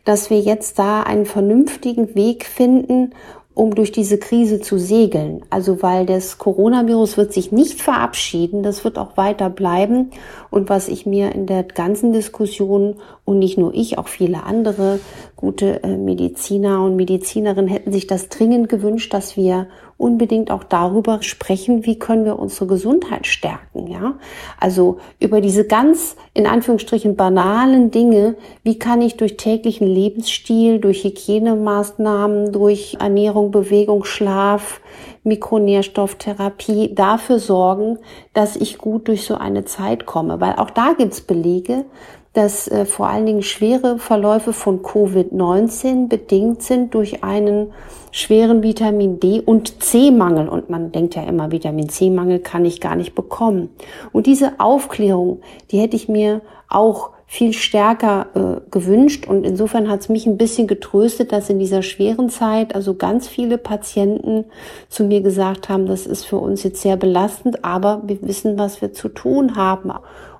dass 0.04 0.30
wir 0.30 0.40
jetzt 0.40 0.80
da 0.80 1.04
einen 1.04 1.26
vernünftigen 1.26 2.16
Weg 2.16 2.44
finden, 2.44 3.14
um 3.54 3.74
durch 3.74 3.92
diese 3.92 4.18
Krise 4.18 4.60
zu 4.60 4.78
segeln. 4.78 5.42
Also 5.50 5.82
weil 5.82 6.06
das 6.06 6.38
Coronavirus 6.38 7.16
wird 7.16 7.32
sich 7.32 7.52
nicht 7.52 7.80
verabschieden, 7.80 8.62
das 8.62 8.82
wird 8.82 8.98
auch 8.98 9.16
weiter 9.16 9.50
bleiben. 9.50 10.10
Und 10.50 10.70
was 10.70 10.88
ich 10.88 11.06
mir 11.06 11.32
in 11.32 11.46
der 11.46 11.62
ganzen 11.62 12.12
Diskussion 12.12 12.96
und 13.24 13.38
nicht 13.38 13.58
nur 13.58 13.74
ich, 13.74 13.98
auch 13.98 14.08
viele 14.08 14.44
andere 14.44 15.00
gute 15.36 15.82
äh, 15.82 15.96
Mediziner 15.96 16.82
und 16.82 16.96
Medizinerinnen 16.96 17.68
hätten 17.68 17.92
sich 17.92 18.06
das 18.06 18.28
dringend 18.28 18.68
gewünscht, 18.68 19.12
dass 19.12 19.36
wir 19.36 19.68
unbedingt 20.02 20.50
auch 20.50 20.64
darüber 20.64 21.22
sprechen, 21.22 21.86
wie 21.86 21.98
können 21.98 22.24
wir 22.24 22.38
unsere 22.38 22.66
Gesundheit 22.66 23.26
stärken, 23.26 23.86
ja? 23.86 24.14
Also 24.58 24.98
über 25.20 25.40
diese 25.40 25.64
ganz, 25.64 26.16
in 26.34 26.46
Anführungsstrichen, 26.46 27.14
banalen 27.14 27.90
Dinge, 27.90 28.36
wie 28.64 28.78
kann 28.78 29.00
ich 29.00 29.16
durch 29.16 29.36
täglichen 29.36 29.86
Lebensstil, 29.86 30.80
durch 30.80 31.04
Hygienemaßnahmen, 31.04 32.52
durch 32.52 32.96
Ernährung, 32.98 33.52
Bewegung, 33.52 34.04
Schlaf, 34.04 34.80
Mikronährstofftherapie 35.22 36.94
dafür 36.94 37.38
sorgen, 37.38 37.98
dass 38.34 38.56
ich 38.56 38.78
gut 38.78 39.06
durch 39.06 39.24
so 39.24 39.36
eine 39.36 39.64
Zeit 39.64 40.04
komme. 40.04 40.40
Weil 40.40 40.56
auch 40.56 40.70
da 40.70 40.94
gibt's 40.98 41.20
Belege, 41.20 41.84
dass 42.32 42.66
äh, 42.68 42.86
vor 42.86 43.08
allen 43.08 43.26
Dingen 43.26 43.42
schwere 43.42 43.98
Verläufe 43.98 44.52
von 44.52 44.82
Covid-19 44.82 46.08
bedingt 46.08 46.62
sind 46.62 46.94
durch 46.94 47.22
einen 47.22 47.72
schweren 48.10 48.62
Vitamin 48.62 49.20
D 49.20 49.40
und 49.40 49.82
C-Mangel. 49.82 50.48
Und 50.48 50.70
man 50.70 50.92
denkt 50.92 51.14
ja 51.14 51.22
immer, 51.24 51.50
Vitamin 51.50 51.88
C-Mangel 51.88 52.38
kann 52.38 52.64
ich 52.64 52.80
gar 52.80 52.96
nicht 52.96 53.14
bekommen. 53.14 53.70
Und 54.12 54.26
diese 54.26 54.60
Aufklärung, 54.60 55.40
die 55.70 55.78
hätte 55.78 55.96
ich 55.96 56.08
mir 56.08 56.40
auch 56.68 57.10
viel 57.32 57.54
stärker 57.54 58.26
äh, 58.34 58.70
gewünscht. 58.70 59.26
Und 59.26 59.46
insofern 59.46 59.88
hat 59.88 60.00
es 60.00 60.10
mich 60.10 60.26
ein 60.26 60.36
bisschen 60.36 60.66
getröstet, 60.66 61.32
dass 61.32 61.48
in 61.48 61.58
dieser 61.58 61.82
schweren 61.82 62.28
Zeit 62.28 62.74
also 62.74 62.92
ganz 62.92 63.26
viele 63.26 63.56
Patienten 63.56 64.44
zu 64.90 65.04
mir 65.04 65.22
gesagt 65.22 65.70
haben, 65.70 65.86
das 65.86 66.06
ist 66.06 66.26
für 66.26 66.36
uns 66.36 66.62
jetzt 66.62 66.82
sehr 66.82 66.98
belastend, 66.98 67.64
aber 67.64 68.02
wir 68.04 68.20
wissen, 68.20 68.58
was 68.58 68.82
wir 68.82 68.92
zu 68.92 69.08
tun 69.08 69.56
haben. 69.56 69.90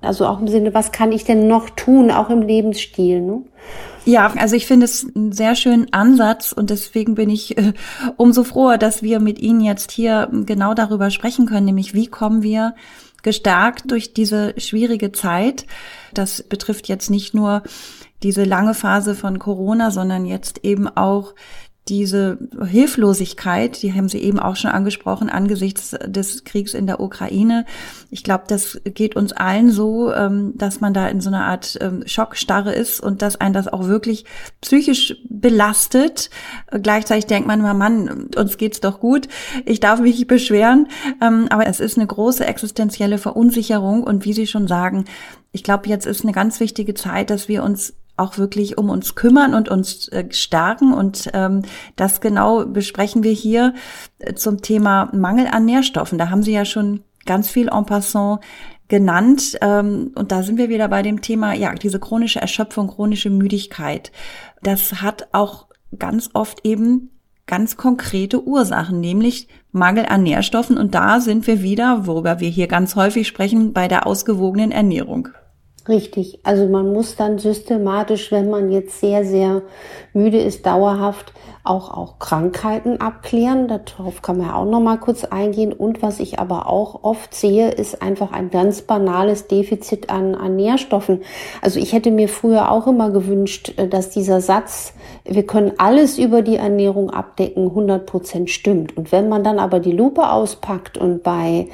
Also 0.03 0.27
auch 0.27 0.39
im 0.39 0.49
Sinne, 0.49 0.75
was 0.75 0.93
kann 0.93 1.13
ich 1.13 1.25
denn 1.25 1.49
noch 1.49 1.71
tun, 1.71 2.11
auch 2.11 2.29
im 2.29 2.43
Lebensstil. 2.43 3.23
Ne? 3.23 3.41
Ja, 4.05 4.31
also 4.37 4.55
ich 4.55 4.67
finde 4.67 4.85
es 4.85 5.07
einen 5.17 5.33
sehr 5.33 5.55
schönen 5.55 5.91
Ansatz 5.95 6.53
und 6.53 6.69
deswegen 6.69 7.15
bin 7.15 7.31
ich 7.31 7.57
äh, 7.57 7.73
umso 8.19 8.45
froher, 8.45 8.77
dass 8.77 9.03
wir 9.03 9.19
mit 9.19 9.39
Ihnen 9.39 9.63
jetzt 9.63 9.93
hier 9.93 10.29
genau 10.45 10.75
darüber 10.75 11.09
sprechen 11.09 11.47
können, 11.47 11.65
nämlich 11.65 11.95
wie 11.95 12.09
kommen 12.09 12.43
wir 12.43 12.75
gestärkt 13.23 13.91
durch 13.91 14.15
diese 14.15 14.55
schwierige 14.59 15.13
Zeit. 15.13 15.67
Das 16.13 16.43
betrifft 16.43 16.89
jetzt 16.89 17.11
nicht 17.11 17.35
nur 17.35 17.63
diese 18.23 18.45
lange 18.45 18.75
Phase 18.75 19.15
von 19.15 19.39
Corona, 19.39 19.91
sondern 19.91 20.27
jetzt 20.27 20.65
eben 20.65 20.89
auch 20.89 21.35
diese 21.89 22.39
Hilflosigkeit, 22.65 23.83
die 23.83 23.93
haben 23.93 24.09
Sie 24.09 24.19
eben 24.19 24.39
auch 24.39 24.55
schon 24.55 24.71
angesprochen, 24.71 25.29
angesichts 25.29 25.97
des 26.07 26.45
Kriegs 26.45 26.75
in 26.75 26.87
der 26.87 27.01
Ukraine. 27.01 27.67
Ich 28.11 28.23
glaube, 28.23 28.45
das 28.47 28.81
geht 28.85 29.17
uns 29.17 29.33
allen 29.33 29.73
so, 29.73 30.13
ähm, 30.13 30.53
dass 30.57 30.81
man 30.81 30.95
da 30.95 31.09
in 31.09 31.21
so 31.21 31.29
einer 31.29 31.45
Art 31.45 31.77
ähm, 31.81 32.05
Schockstarre 32.07 32.73
ist 32.73 33.01
und 33.01 33.21
dass 33.21 33.41
einen 33.41 33.53
das 33.53 33.67
auch 33.67 33.89
wirklich 33.89 34.25
psychisch 34.61 35.17
belastet. 35.29 36.31
Gleichzeitig 36.71 37.27
denkt 37.27 37.49
man 37.49 37.59
immer, 37.59 37.75
Mann, 37.75 38.29
uns 38.37 38.59
geht's 38.59 38.81
doch 38.81 39.01
gut, 39.01 39.27
ich 39.65 39.81
darf 39.81 40.01
mich 40.01 40.19
nicht 40.19 40.29
beschweren. 40.29 40.87
Ähm, 41.21 41.47
aber 41.51 41.67
es 41.67 41.81
ist 41.81 41.99
eine 41.99 42.07
große 42.07 42.47
existenzielle 42.47 43.19
Verunsicherung 43.19 44.05
und 44.05 44.25
wie 44.25 44.35
Sie 44.35 44.47
schon 44.47 44.69
sagen, 44.69 45.07
ich 45.51 45.65
glaube, 45.65 45.89
jetzt 45.89 46.07
ist 46.07 46.23
eine 46.23 46.33
ganz 46.33 46.61
wichtige 46.61 46.95
Zeit, 46.95 47.29
dass 47.29 47.49
wir 47.49 47.63
uns 47.65 47.95
auch 48.17 48.39
wirklich 48.39 48.79
um 48.79 48.91
uns 48.91 49.15
kümmern 49.15 49.55
und 49.55 49.69
uns 49.69 50.09
äh, 50.09 50.25
stärken. 50.31 50.93
Und 50.93 51.31
ähm, 51.33 51.63
das 51.97 52.21
genau 52.21 52.67
besprechen 52.67 53.23
wir 53.23 53.33
hier 53.33 53.75
äh, 54.19 54.35
zum 54.35 54.63
Thema 54.63 55.11
Mangel 55.13 55.47
an 55.47 55.65
Nährstoffen. 55.65 56.19
Da 56.19 56.31
haben 56.31 56.43
Sie 56.43 56.53
ja 56.53 56.65
schon 56.65 57.03
ganz 57.25 57.51
viel 57.51 57.69
en 57.69 57.87
passant 57.87 58.41
genannt. 58.89 59.59
Ähm, 59.63 60.13
und 60.15 60.33
da 60.33 60.43
sind 60.43 60.59
wir 60.59 60.69
wieder 60.69 60.89
bei 60.89 61.03
dem 61.03 61.23
Thema, 61.23 61.55
ja, 61.55 61.73
diese 61.75 61.99
chronische 61.99 62.41
Erschöpfung, 62.41 62.89
chronische 62.89 63.31
Müdigkeit. 63.31 64.13
Das 64.63 65.01
hat 65.01 65.29
auch 65.33 65.67
ganz 65.99 66.31
oft 66.35 66.65
eben 66.65 67.11
ganz 67.47 67.77
konkrete 67.77 68.47
Ursachen, 68.47 69.01
nämlich 69.01 69.49
Mangel 69.73 70.07
an 70.07 70.23
Nährstoffen. 70.23 70.77
Und 70.77 70.95
da 70.95 71.21
sind 71.21 71.47
wir 71.47 71.63
wieder, 71.63 72.07
worüber 72.07 72.41
wir 72.41 72.49
hier 72.49 72.67
ganz 72.67 72.95
häufig 72.95 73.27
sprechen, 73.27 73.73
bei 73.73 73.89
der 73.89 74.07
ausgewogenen 74.07 74.71
Ernährung. 74.71 75.29
Richtig. 75.89 76.39
Also 76.45 76.69
man 76.69 76.93
muss 76.93 77.17
dann 77.17 77.39
systematisch, 77.39 78.31
wenn 78.31 78.49
man 78.49 78.71
jetzt 78.71 79.01
sehr, 79.01 79.25
sehr 79.25 79.63
müde 80.13 80.41
ist, 80.41 80.65
dauerhaft 80.65 81.33
auch, 81.65 81.93
auch 81.93 82.19
Krankheiten 82.21 83.01
abklären. 83.01 83.67
Darauf 83.67 84.23
kann 84.23 84.39
man 84.39 84.49
ja 84.49 84.55
auch 84.55 84.65
noch 84.65 84.81
mal 84.81 84.99
kurz 84.99 85.25
eingehen. 85.25 85.73
Und 85.73 86.01
was 86.01 86.21
ich 86.21 86.39
aber 86.39 86.69
auch 86.69 87.03
oft 87.03 87.35
sehe, 87.35 87.71
ist 87.71 88.01
einfach 88.01 88.31
ein 88.31 88.51
ganz 88.51 88.83
banales 88.83 89.49
Defizit 89.49 90.09
an, 90.09 90.37
an 90.37 90.55
Nährstoffen. 90.55 91.23
Also 91.63 91.81
ich 91.81 91.93
hätte 91.93 92.13
mir 92.13 92.29
früher 92.29 92.71
auch 92.71 92.87
immer 92.87 93.11
gewünscht, 93.11 93.75
äh, 93.77 93.89
dass 93.89 94.11
dieser 94.11 94.41
Satz, 94.41 94.95
wir 95.25 95.47
können 95.47 95.73
alles 95.79 96.17
über 96.17 96.43
die 96.43 96.57
Ernährung 96.57 97.11
abdecken, 97.11 97.67
100 97.67 98.07
Prozent 98.07 98.51
stimmt. 98.51 98.97
Und 98.97 99.11
wenn 99.11 99.29
man 99.29 99.43
dann 99.43 99.59
aber 99.59 99.81
die 99.81 99.93
Lupe 99.93 100.31
auspackt 100.31 100.97
und 100.97 101.25
bei 101.25 101.69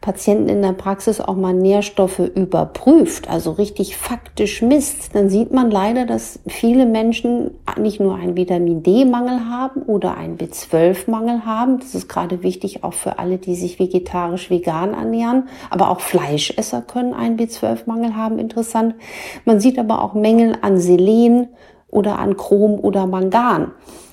Patienten 0.00 0.48
in 0.48 0.62
der 0.62 0.72
Praxis 0.72 1.20
auch 1.20 1.36
mal 1.36 1.52
Nährstoffe 1.52 2.20
überprüft, 2.20 3.28
also 3.28 3.52
richtig 3.52 3.98
faktisch 3.98 4.62
misst, 4.62 5.14
dann 5.14 5.28
sieht 5.28 5.52
man 5.52 5.70
leider, 5.70 6.06
dass 6.06 6.40
viele 6.46 6.86
Menschen 6.86 7.50
nicht 7.78 8.00
nur 8.00 8.14
einen 8.14 8.34
Vitamin 8.34 8.82
D-Mangel 8.82 9.50
haben 9.50 9.82
oder 9.82 10.16
einen 10.16 10.38
B12-Mangel 10.38 11.44
haben. 11.44 11.80
Das 11.80 11.94
ist 11.94 12.08
gerade 12.08 12.42
wichtig 12.42 12.82
auch 12.82 12.94
für 12.94 13.18
alle, 13.18 13.36
die 13.36 13.54
sich 13.54 13.78
vegetarisch 13.78 14.48
vegan 14.48 14.94
ernähren. 14.94 15.48
Aber 15.68 15.90
auch 15.90 16.00
Fleischesser 16.00 16.80
können 16.80 17.12
einen 17.12 17.38
B12-Mangel 17.38 18.16
haben, 18.16 18.38
interessant. 18.38 18.94
Man 19.44 19.60
sieht 19.60 19.78
aber 19.78 20.02
auch 20.02 20.14
Mängel 20.14 20.56
an 20.62 20.78
Selen 20.78 21.48
oder 21.88 22.18
an 22.18 22.38
Chrom 22.38 22.80
oder 22.80 23.06
Mangan 23.06 23.72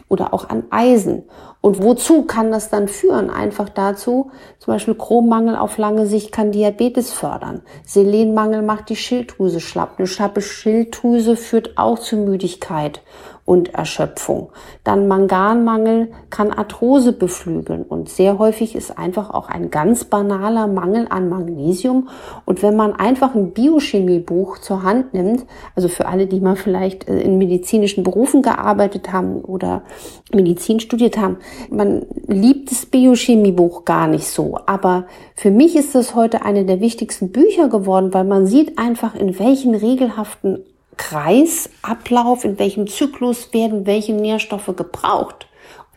oder 0.09 0.33
auch 0.33 0.49
an 0.49 0.63
Eisen. 0.69 1.23
Und 1.61 1.81
wozu 1.81 2.23
kann 2.23 2.51
das 2.51 2.69
dann 2.69 2.87
führen? 2.87 3.29
Einfach 3.29 3.69
dazu, 3.69 4.31
zum 4.59 4.73
Beispiel 4.73 4.95
Chrommangel 4.95 5.55
auf 5.55 5.77
lange 5.77 6.05
Sicht 6.05 6.31
kann 6.31 6.51
Diabetes 6.51 7.11
fördern. 7.11 7.63
Selenmangel 7.85 8.61
macht 8.61 8.89
die 8.89 8.95
Schilddrüse 8.95 9.59
schlapp. 9.59 9.95
Eine 9.97 10.07
schlappe 10.07 10.41
Schilddrüse 10.41 11.35
führt 11.35 11.77
auch 11.77 11.99
zu 11.99 12.15
Müdigkeit 12.15 13.01
und 13.47 13.73
Erschöpfung. 13.73 14.49
Dann 14.83 15.07
Manganmangel 15.07 16.11
kann 16.29 16.51
Arthrose 16.51 17.13
beflügeln 17.13 17.83
und 17.83 18.09
sehr 18.09 18.39
häufig 18.39 18.75
ist 18.75 18.97
einfach 18.97 19.29
auch 19.29 19.47
ein 19.47 19.71
ganz 19.71 20.03
banaler 20.03 20.67
Mangel 20.67 21.07
an 21.09 21.29
Magnesium. 21.29 22.09
Und 22.43 22.61
wenn 22.61 22.75
man 22.75 22.91
einfach 22.91 23.35
ein 23.35 23.51
Biochemiebuch 23.51 24.57
zur 24.57 24.83
Hand 24.83 25.13
nimmt, 25.13 25.45
also 25.75 25.87
für 25.87 26.07
alle, 26.07 26.27
die 26.27 26.41
mal 26.41 26.57
vielleicht 26.57 27.07
äh, 27.07 27.21
in 27.21 27.37
medizinischen 27.37 28.03
Berufen 28.03 28.41
gearbeitet 28.41 29.13
haben 29.13 29.39
oder 29.39 29.83
Medizin 30.33 30.81
studiert 30.81 31.17
haben, 31.17 31.37
man 31.69 32.05
liebt 32.27 32.69
das 32.69 32.85
Biochemiebuch 32.85 33.85
gar 33.85 34.07
nicht 34.07 34.27
so. 34.27 34.59
Aber 34.65 35.05
für 35.35 35.51
mich 35.51 35.77
ist 35.77 35.95
es 35.95 36.15
heute 36.15 36.41
eine 36.41 36.65
der 36.65 36.81
wichtigsten 36.81 37.31
Bücher 37.31 37.69
geworden, 37.69 38.13
weil 38.13 38.25
man 38.25 38.45
sieht 38.45 38.77
einfach, 38.77 39.15
in 39.15 39.39
welchen 39.39 39.73
regelhaften 39.73 40.65
Kreisablauf, 40.97 42.43
in 42.43 42.59
welchem 42.59 42.87
Zyklus 42.87 43.53
werden 43.53 43.85
welche 43.85 44.13
Nährstoffe 44.13 44.73
gebraucht. 44.75 45.47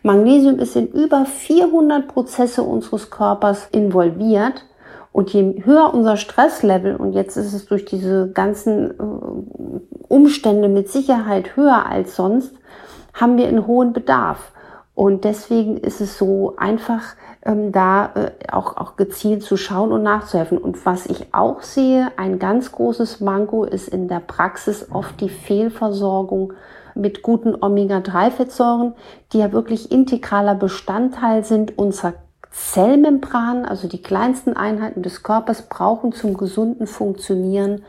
Magnesium 0.02 0.58
ist 0.58 0.76
in 0.76 0.88
über 0.88 1.26
400 1.26 2.08
Prozesse 2.08 2.62
unseres 2.62 3.10
Körpers 3.10 3.68
involviert. 3.72 4.64
Und 5.12 5.32
je 5.32 5.64
höher 5.64 5.92
unser 5.92 6.16
Stresslevel, 6.16 6.94
und 6.94 7.14
jetzt 7.14 7.36
ist 7.36 7.52
es 7.52 7.66
durch 7.66 7.84
diese 7.84 8.30
ganzen 8.30 8.90
äh, 8.92 8.94
Umstände 10.08 10.68
mit 10.68 10.88
Sicherheit 10.88 11.56
höher 11.56 11.84
als 11.86 12.14
sonst, 12.14 12.54
haben 13.12 13.36
wir 13.36 13.48
einen 13.48 13.66
hohen 13.66 13.92
Bedarf. 13.92 14.52
Und 14.94 15.24
deswegen 15.24 15.78
ist 15.78 16.00
es 16.00 16.16
so 16.16 16.54
einfach, 16.56 17.16
ähm, 17.42 17.72
da 17.72 18.10
äh, 18.14 18.30
auch, 18.52 18.76
auch 18.76 18.96
gezielt 18.96 19.42
zu 19.42 19.56
schauen 19.56 19.92
und 19.92 20.02
nachzuhelfen. 20.02 20.58
Und 20.58 20.84
was 20.84 21.06
ich 21.06 21.32
auch 21.32 21.62
sehe, 21.62 22.08
ein 22.16 22.38
ganz 22.38 22.72
großes 22.72 23.20
Manko 23.20 23.64
ist 23.64 23.88
in 23.88 24.08
der 24.08 24.20
Praxis 24.20 24.88
oft 24.90 25.20
die 25.20 25.28
Fehlversorgung 25.28 26.52
mit 26.94 27.22
guten 27.22 27.54
Omega-3-Fettsäuren, 27.60 28.94
die 29.32 29.38
ja 29.38 29.52
wirklich 29.52 29.90
integraler 29.90 30.54
Bestandteil 30.54 31.44
sind 31.44 31.78
unserer 31.78 32.14
Zellmembran, 32.50 33.64
also 33.64 33.86
die 33.86 34.02
kleinsten 34.02 34.56
Einheiten 34.56 35.02
des 35.02 35.22
Körpers 35.22 35.62
brauchen 35.62 36.12
zum 36.12 36.36
gesunden 36.36 36.86
Funktionieren 36.86 37.82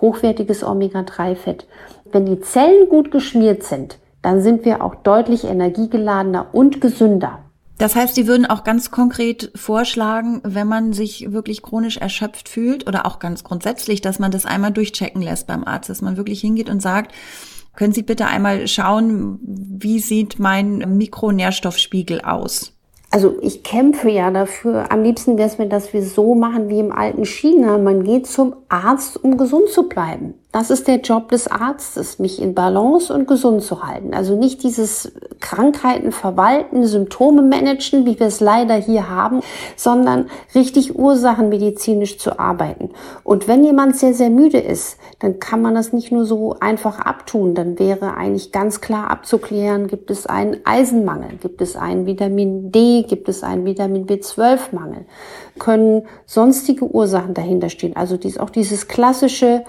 hochwertiges 0.00 0.62
Omega-3-Fett. 0.62 1.66
Wenn 2.12 2.26
die 2.26 2.40
Zellen 2.40 2.88
gut 2.88 3.10
geschmiert 3.10 3.64
sind, 3.64 3.98
dann 4.22 4.40
sind 4.40 4.64
wir 4.64 4.82
auch 4.82 4.94
deutlich 4.94 5.44
energiegeladener 5.44 6.46
und 6.52 6.80
gesünder. 6.80 7.40
Das 7.78 7.94
heißt, 7.94 8.14
Sie 8.14 8.26
würden 8.26 8.46
auch 8.46 8.64
ganz 8.64 8.90
konkret 8.90 9.52
vorschlagen, 9.54 10.40
wenn 10.44 10.66
man 10.66 10.92
sich 10.94 11.32
wirklich 11.32 11.62
chronisch 11.62 11.98
erschöpft 11.98 12.48
fühlt 12.48 12.86
oder 12.88 13.04
auch 13.04 13.18
ganz 13.18 13.44
grundsätzlich, 13.44 14.00
dass 14.00 14.18
man 14.18 14.30
das 14.30 14.46
einmal 14.46 14.72
durchchecken 14.72 15.20
lässt 15.20 15.46
beim 15.46 15.64
Arzt, 15.64 15.90
dass 15.90 16.00
man 16.00 16.16
wirklich 16.16 16.40
hingeht 16.40 16.70
und 16.70 16.80
sagt, 16.80 17.12
können 17.74 17.92
Sie 17.92 18.02
bitte 18.02 18.26
einmal 18.26 18.66
schauen, 18.66 19.38
wie 19.42 20.00
sieht 20.00 20.38
mein 20.38 20.96
Mikronährstoffspiegel 20.96 22.22
aus? 22.22 22.72
Also 23.10 23.36
ich 23.40 23.62
kämpfe 23.62 24.10
ja 24.10 24.30
dafür. 24.30 24.90
Am 24.90 25.02
liebsten 25.02 25.38
wäre 25.38 25.48
es 25.48 25.58
mir, 25.58 25.68
dass 25.68 25.92
wir 25.92 26.02
so 26.02 26.34
machen 26.34 26.68
wie 26.68 26.80
im 26.80 26.92
alten 26.92 27.24
China. 27.24 27.78
Man 27.78 28.02
geht 28.02 28.26
zum 28.26 28.56
Arzt, 28.68 29.22
um 29.22 29.36
gesund 29.36 29.68
zu 29.68 29.88
bleiben. 29.88 30.34
Das 30.56 30.70
ist 30.70 30.88
der 30.88 31.00
Job 31.00 31.28
des 31.28 31.48
Arztes, 31.48 32.18
mich 32.18 32.40
in 32.40 32.54
Balance 32.54 33.12
und 33.12 33.28
gesund 33.28 33.62
zu 33.62 33.82
halten. 33.82 34.14
Also 34.14 34.38
nicht 34.38 34.62
dieses 34.62 35.12
Krankheiten 35.38 36.12
verwalten, 36.12 36.86
Symptome 36.86 37.42
managen, 37.42 38.06
wie 38.06 38.18
wir 38.18 38.26
es 38.26 38.40
leider 38.40 38.72
hier 38.72 39.10
haben, 39.10 39.42
sondern 39.76 40.30
richtig 40.54 40.98
ursachenmedizinisch 40.98 42.16
zu 42.16 42.38
arbeiten. 42.38 42.88
Und 43.22 43.48
wenn 43.48 43.64
jemand 43.64 43.96
sehr, 43.96 44.14
sehr 44.14 44.30
müde 44.30 44.56
ist, 44.56 44.96
dann 45.18 45.40
kann 45.40 45.60
man 45.60 45.74
das 45.74 45.92
nicht 45.92 46.10
nur 46.10 46.24
so 46.24 46.56
einfach 46.58 47.00
abtun. 47.00 47.54
Dann 47.54 47.78
wäre 47.78 48.16
eigentlich 48.16 48.50
ganz 48.50 48.80
klar 48.80 49.10
abzuklären, 49.10 49.88
gibt 49.88 50.10
es 50.10 50.24
einen 50.24 50.62
Eisenmangel, 50.64 51.36
gibt 51.36 51.60
es 51.60 51.76
einen 51.76 52.06
Vitamin 52.06 52.72
D, 52.72 53.02
gibt 53.02 53.28
es 53.28 53.42
einen 53.42 53.66
Vitamin 53.66 54.06
B12-Mangel, 54.06 55.04
können 55.58 56.06
sonstige 56.24 56.86
Ursachen 56.86 57.34
dahinter 57.34 57.68
stehen. 57.68 57.94
Also 57.94 58.16
dies, 58.16 58.38
auch 58.38 58.48
dieses 58.48 58.88
klassische 58.88 59.64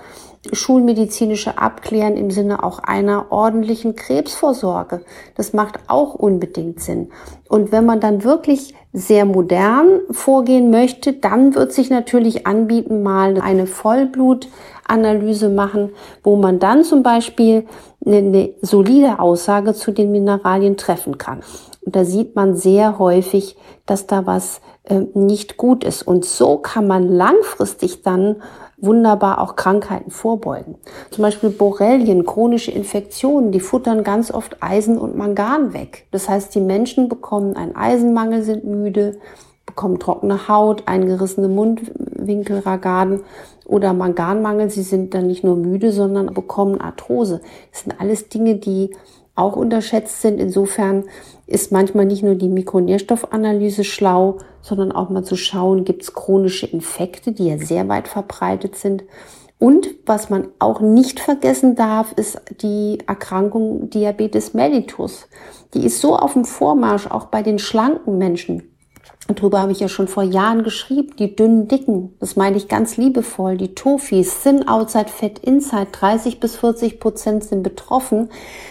schulmedizinische 0.54 1.58
Abklären 1.58 2.18
im 2.18 2.32
Sinne 2.32 2.64
auch 2.64 2.80
einer 2.80 3.32
ordentlichen 3.32 3.96
Krebsvorsorge. 3.96 5.02
Das 5.36 5.54
macht 5.54 5.80
auch 5.88 6.16
unbedingt 6.16 6.80
Sinn. 6.80 7.10
Und 7.50 7.72
wenn 7.72 7.86
man 7.86 8.00
dann 8.00 8.24
wirklich 8.24 8.74
sehr 8.94 9.26
modern 9.26 10.00
vorgehen 10.12 10.70
möchte, 10.72 11.14
dann 11.14 11.56
wird 11.56 11.72
sich 11.72 11.90
natürlich 11.90 12.48
anbieten, 12.48 13.04
mal 13.04 13.40
eine 13.40 13.68
Vollblutanalyse 13.68 15.50
machen, 15.50 15.92
wo 16.24 16.36
man 16.36 16.60
dann 16.60 16.84
zum 16.84 17.04
Beispiel 17.04 17.68
eine 18.06 18.50
solide 18.62 19.20
Aussage 19.20 19.74
zu 19.74 19.92
den 19.92 20.12
Mineralien 20.12 20.78
treffen 20.78 21.18
kann. 21.18 21.42
Und 21.86 21.96
da 21.96 22.06
sieht 22.06 22.36
man 22.36 22.56
sehr 22.56 23.00
häufig, 23.00 23.56
dass 23.86 24.08
da 24.08 24.26
was 24.26 24.62
äh, 24.90 25.06
nicht 25.14 25.58
gut 25.58 25.84
ist. 25.84 26.04
Und 26.04 26.26
so 26.26 26.58
kann 26.58 26.88
man 26.88 27.10
langfristig 27.10 28.04
dann 28.04 28.38
wunderbar 28.78 29.42
auch 29.42 29.56
Krankheiten 29.56 30.12
vorbeugen. 30.12 30.76
Zum 31.10 31.24
Beispiel 31.24 31.50
Borrelien, 31.50 32.26
chronische 32.26 32.72
Infektionen, 32.72 33.52
die 33.52 33.60
futtern 33.60 34.04
ganz 34.04 34.32
oft 34.32 34.62
Eisen 34.62 34.98
und 34.98 35.18
Mangan 35.18 35.74
weg. 35.74 36.08
Das 36.12 36.30
heißt, 36.30 36.54
die 36.54 36.62
Menschen 36.62 37.10
bekommen 37.10 37.56
einen 37.56 37.76
Eisenmangel, 37.76 38.44
sind 38.44 38.66
müde, 38.66 39.20
bekommen 39.66 40.00
trockene 40.00 40.48
Haut, 40.48 40.84
eingerissene 40.86 41.48
Mundwinkelragaden 41.50 43.22
oder 43.66 43.94
Manganmangel. 43.94 44.70
Sie 44.70 44.84
sind 44.84 45.14
dann 45.14 45.28
nicht 45.28 45.44
nur 45.44 45.56
müde, 45.56 45.92
sondern 45.92 46.34
bekommen 46.34 46.80
Arthrose. 46.80 47.42
Das 47.72 47.82
sind 47.82 48.00
alles 48.00 48.30
Dinge, 48.30 48.56
die 48.56 48.96
auch 49.38 49.56
unterschätzt 49.56 50.22
sind. 50.22 50.40
Insofern 50.40 51.06
ist 51.46 51.72
manchmal 51.72 52.06
nicht 52.06 52.24
nur 52.24 52.36
die 52.36 52.50
Mikronährstoffanalyse 52.50 53.84
schlau, 53.84 54.40
sondern 54.62 54.92
auch 54.92 55.10
mal 55.10 55.24
zu 55.24 55.36
schauen, 55.36 55.86
gibt 55.86 56.04
es 56.04 56.14
chronische 56.14 56.68
Infekte, 56.68 57.32
die 57.32 57.48
ja 57.48 57.58
sehr 57.58 57.88
weit 57.88 58.08
verbreitet 58.08 58.76
sind. 58.76 59.04
Und 59.60 59.90
was 60.06 60.30
man 60.30 60.50
auch 60.60 60.82
nicht 60.82 61.20
vergessen 61.20 61.76
darf, 61.76 62.12
ist 62.14 62.40
die 62.62 63.00
Erkrankung 63.08 63.90
Diabetes 63.90 64.54
mellitus. 64.54 65.28
Die 65.74 65.86
ist 65.86 66.00
so 66.00 66.16
auf 66.16 66.34
dem 66.34 66.46
Vormarsch, 66.46 67.08
auch 67.08 67.26
bei 67.26 67.42
den 67.42 67.58
schlanken 67.58 68.18
Menschen. 68.18 68.77
Darüber 69.28 69.62
habe 69.62 69.74
ich 69.74 69.82
ja 69.82 69.90
schon 69.90 70.08
vor 70.08 70.24
Jahren 70.24 70.64
geschrieben. 70.64 71.14
Die 71.20 71.36
dünnen 71.36 71.68
Dicken, 71.68 72.16
das 72.20 72.38
meine 72.38 72.56
ich 72.56 72.68
ganz 72.68 72.96
liebevoll. 72.96 73.58
Die 73.58 73.76
Tofis, 73.76 74.42
Thin 74.42 74.68
Outside, 74.68 75.10
Fat 75.10 75.40
Inside, 75.40 75.88
30 75.92 76.40
bis 76.40 76.56
40 76.56 77.00
Prozent 77.00 77.44
sind 77.44 77.62
betroffen, 77.62 78.30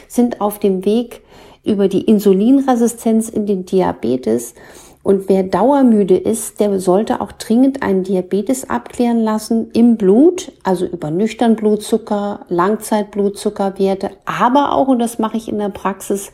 sind 0.09 0.41
auf 0.41 0.59
dem 0.59 0.85
Weg 0.85 1.23
über 1.63 1.89
die 1.89 2.03
Insulinresistenz 2.03 3.29
in 3.29 3.45
den 3.47 3.67
Diabetes. 3.67 4.55
Und 5.03 5.29
wer 5.29 5.45
dauermüde 5.45 6.17
ist, 6.17 6.59
der 6.59 6.81
sollte 6.81 7.21
auch 7.21 7.31
dringend 7.31 7.83
einen 7.83 8.03
Diabetes 8.03 8.69
abklären 8.69 9.21
lassen 9.21 9.71
im 9.73 9.97
Blut, 9.97 10.51
also 10.65 10.85
über 10.85 11.13
nüchtern 11.13 11.55
Blutzucker, 11.55 12.41
Langzeitblutzuckerwerte, 12.49 14.11
aber 14.25 14.73
auch, 14.73 14.89
und 14.89 14.99
das 14.99 15.21
mache 15.21 15.37
ich 15.37 15.49
in 15.49 15.59
der 15.59 15.69
Praxis, 15.69 16.33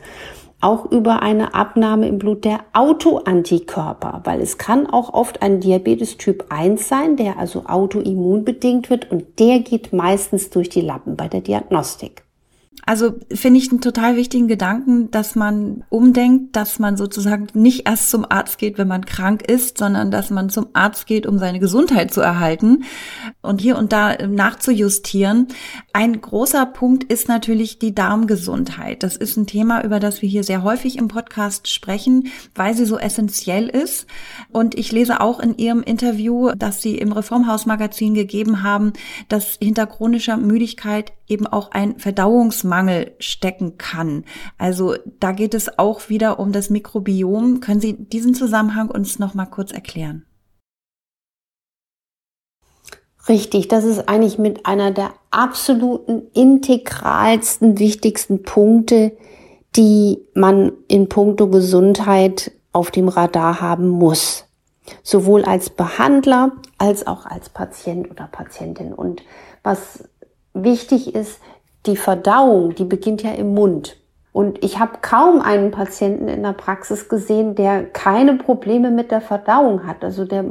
auch 0.62 0.90
über 0.90 1.22
eine 1.22 1.54
Abnahme 1.54 2.08
im 2.08 2.18
Blut 2.18 2.44
der 2.44 2.60
Autoantikörper, 2.72 4.22
weil 4.24 4.40
es 4.40 4.58
kann 4.58 4.86
auch 4.86 5.12
oft 5.12 5.42
ein 5.42 5.60
Diabetes 5.60 6.16
Typ 6.16 6.46
1 6.50 6.88
sein, 6.88 7.16
der 7.16 7.38
also 7.38 7.66
autoimmunbedingt 7.66 8.88
wird 8.88 9.10
und 9.10 9.38
der 9.38 9.60
geht 9.60 9.92
meistens 9.92 10.50
durch 10.50 10.68
die 10.68 10.80
Lappen 10.80 11.16
bei 11.16 11.28
der 11.28 11.40
Diagnostik. 11.40 12.24
Also 12.84 13.14
finde 13.32 13.60
ich 13.60 13.70
einen 13.70 13.80
total 13.80 14.16
wichtigen 14.16 14.48
Gedanken, 14.48 15.10
dass 15.12 15.36
man 15.36 15.84
umdenkt, 15.88 16.56
dass 16.56 16.80
man 16.80 16.96
sozusagen 16.96 17.46
nicht 17.54 17.86
erst 17.86 18.10
zum 18.10 18.26
Arzt 18.28 18.58
geht, 18.58 18.76
wenn 18.76 18.88
man 18.88 19.06
krank 19.06 19.42
ist, 19.42 19.78
sondern 19.78 20.10
dass 20.10 20.30
man 20.30 20.50
zum 20.50 20.66
Arzt 20.72 21.06
geht, 21.06 21.26
um 21.26 21.38
seine 21.38 21.60
Gesundheit 21.60 22.12
zu 22.12 22.20
erhalten 22.20 22.82
und 23.40 23.60
hier 23.60 23.78
und 23.78 23.92
da 23.92 24.16
nachzujustieren. 24.26 25.46
Ein 25.92 26.20
großer 26.20 26.66
Punkt 26.66 27.04
ist 27.04 27.28
natürlich 27.28 27.78
die 27.78 27.94
Darmgesundheit. 27.94 29.04
Das 29.04 29.16
ist 29.16 29.36
ein 29.36 29.46
Thema, 29.46 29.84
über 29.84 30.00
das 30.00 30.20
wir 30.20 30.28
hier 30.28 30.42
sehr 30.42 30.64
häufig 30.64 30.98
im 30.98 31.06
Podcast 31.06 31.68
sprechen, 31.68 32.28
weil 32.56 32.74
sie 32.74 32.84
so 32.84 32.98
essentiell 32.98 33.68
ist. 33.68 34.06
Und 34.50 34.76
ich 34.76 34.90
lese 34.90 35.20
auch 35.20 35.38
in 35.38 35.56
Ihrem 35.56 35.84
Interview, 35.84 36.50
das 36.56 36.82
Sie 36.82 36.98
im 36.98 37.12
Reformhaus-Magazin 37.12 38.14
gegeben 38.14 38.64
haben, 38.64 38.92
dass 39.28 39.58
hinter 39.60 39.86
chronischer 39.86 40.36
Müdigkeit 40.36 41.12
eben 41.32 41.46
auch 41.46 41.70
ein 41.72 41.98
Verdauungsmangel 41.98 43.14
stecken 43.18 43.78
kann. 43.78 44.24
Also 44.58 44.94
da 45.18 45.32
geht 45.32 45.54
es 45.54 45.78
auch 45.78 46.08
wieder 46.08 46.38
um 46.38 46.52
das 46.52 46.70
Mikrobiom. 46.70 47.60
Können 47.60 47.80
Sie 47.80 47.94
diesen 47.94 48.34
Zusammenhang 48.34 48.90
uns 48.90 49.18
noch 49.18 49.34
mal 49.34 49.46
kurz 49.46 49.72
erklären? 49.72 50.26
Richtig, 53.28 53.68
das 53.68 53.84
ist 53.84 54.08
eigentlich 54.08 54.38
mit 54.38 54.66
einer 54.66 54.90
der 54.90 55.12
absoluten 55.30 56.22
integralsten, 56.34 57.78
wichtigsten 57.78 58.42
Punkte, 58.42 59.16
die 59.76 60.18
man 60.34 60.72
in 60.88 61.08
puncto 61.08 61.48
Gesundheit 61.48 62.50
auf 62.72 62.90
dem 62.90 63.08
Radar 63.08 63.60
haben 63.60 63.88
muss. 63.88 64.44
Sowohl 65.04 65.44
als 65.44 65.70
Behandler 65.70 66.52
als 66.78 67.06
auch 67.06 67.24
als 67.24 67.48
Patient 67.48 68.10
oder 68.10 68.26
Patientin. 68.26 68.92
Und 68.92 69.22
was 69.62 70.08
wichtig 70.54 71.14
ist, 71.14 71.40
die 71.86 71.96
Verdauung, 71.96 72.74
die 72.74 72.84
beginnt 72.84 73.22
ja 73.22 73.32
im 73.32 73.54
Mund. 73.54 73.96
Und 74.32 74.64
ich 74.64 74.78
habe 74.78 74.98
kaum 75.02 75.42
einen 75.42 75.70
Patienten 75.72 76.26
in 76.26 76.42
der 76.42 76.54
Praxis 76.54 77.10
gesehen, 77.10 77.54
der 77.54 77.84
keine 77.84 78.34
Probleme 78.34 78.90
mit 78.90 79.10
der 79.10 79.20
Verdauung 79.20 79.86
hat. 79.86 80.02
Also 80.02 80.24
der 80.24 80.44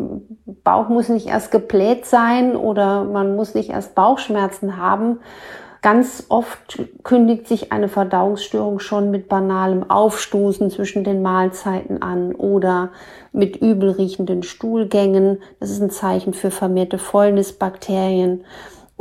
Bauch 0.63 0.87
muss 0.87 1.09
nicht 1.09 1.27
erst 1.27 1.49
gebläht 1.49 2.05
sein 2.05 2.55
oder 2.55 3.03
man 3.03 3.35
muss 3.35 3.55
nicht 3.55 3.71
erst 3.71 3.95
Bauchschmerzen 3.95 4.77
haben. 4.77 5.19
Ganz 5.81 6.27
oft 6.29 6.79
kündigt 7.01 7.47
sich 7.47 7.71
eine 7.71 7.87
Verdauungsstörung 7.89 8.77
schon 8.77 9.09
mit 9.09 9.27
banalem 9.27 9.89
Aufstoßen 9.89 10.69
zwischen 10.69 11.03
den 11.03 11.23
Mahlzeiten 11.23 12.03
an 12.03 12.35
oder 12.35 12.89
mit 13.31 13.55
übelriechenden 13.55 14.43
Stuhlgängen. 14.43 15.39
Das 15.59 15.71
ist 15.71 15.81
ein 15.81 15.89
Zeichen 15.89 16.33
für 16.33 16.51
vermehrte 16.51 16.99
Fäulnisbakterien. 16.99 18.43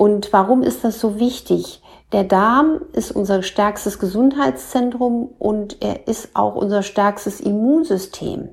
Und 0.01 0.33
warum 0.33 0.63
ist 0.63 0.83
das 0.83 0.99
so 0.99 1.21
wichtig? 1.21 1.83
Der 2.13 2.25
Darm 2.25 2.81
ist 2.95 3.13
unser 3.13 3.43
stärkstes 3.43 3.99
Gesundheitszentrum 3.99 5.29
und 5.39 5.77
er 5.83 6.09
ist 6.09 6.31
auch 6.33 6.55
unser 6.55 6.83
stärkstes 6.83 7.39
Immunsystem. 7.39 8.49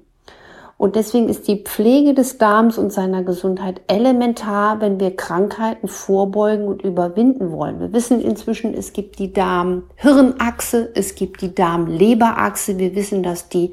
Und 0.75 0.97
deswegen 0.97 1.29
ist 1.29 1.47
die 1.47 1.63
Pflege 1.63 2.13
des 2.13 2.37
Darms 2.37 2.77
und 2.77 2.91
seiner 2.91 3.23
Gesundheit 3.23 3.79
elementar, 3.87 4.81
wenn 4.81 4.99
wir 4.99 5.15
Krankheiten 5.15 5.87
vorbeugen 5.87 6.67
und 6.67 6.81
überwinden 6.81 7.53
wollen. 7.53 7.79
Wir 7.79 7.93
wissen 7.93 8.19
inzwischen, 8.19 8.73
es 8.73 8.91
gibt 8.91 9.17
die 9.17 9.31
Darm-Hirnachse, 9.31 10.91
es 10.95 11.15
gibt 11.15 11.41
die 11.41 11.55
Darm-Leber-Achse. 11.55 12.77
Wir 12.77 12.93
wissen, 12.93 13.23
dass 13.23 13.47
die 13.47 13.71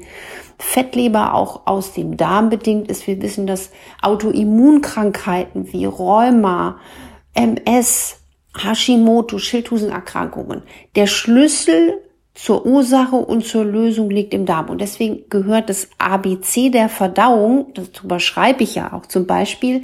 Fettleber 0.57 1.33
auch 1.33 1.67
aus 1.67 1.91
dem 1.91 2.15
Darm 2.15 2.49
bedingt 2.49 2.89
ist. 2.89 3.05
Wir 3.05 3.21
wissen, 3.21 3.45
dass 3.45 3.71
Autoimmunkrankheiten 4.01 5.73
wie 5.73 5.83
Rheuma, 5.83 6.77
MS, 7.35 8.17
Hashimoto, 8.57 9.37
Schilddrüsenerkrankungen. 9.37 10.63
Der 10.95 11.07
Schlüssel 11.07 12.01
zur 12.33 12.65
Ursache 12.65 13.15
und 13.15 13.45
zur 13.45 13.63
Lösung 13.63 14.09
liegt 14.09 14.33
im 14.33 14.45
Darm. 14.45 14.69
Und 14.69 14.81
deswegen 14.81 15.29
gehört 15.29 15.69
das 15.69 15.89
ABC 15.97 16.69
der 16.69 16.89
Verdauung, 16.89 17.73
darüber 17.73 18.19
schreibe 18.19 18.63
ich 18.63 18.75
ja 18.75 18.93
auch 18.93 19.05
zum 19.05 19.25
Beispiel, 19.25 19.83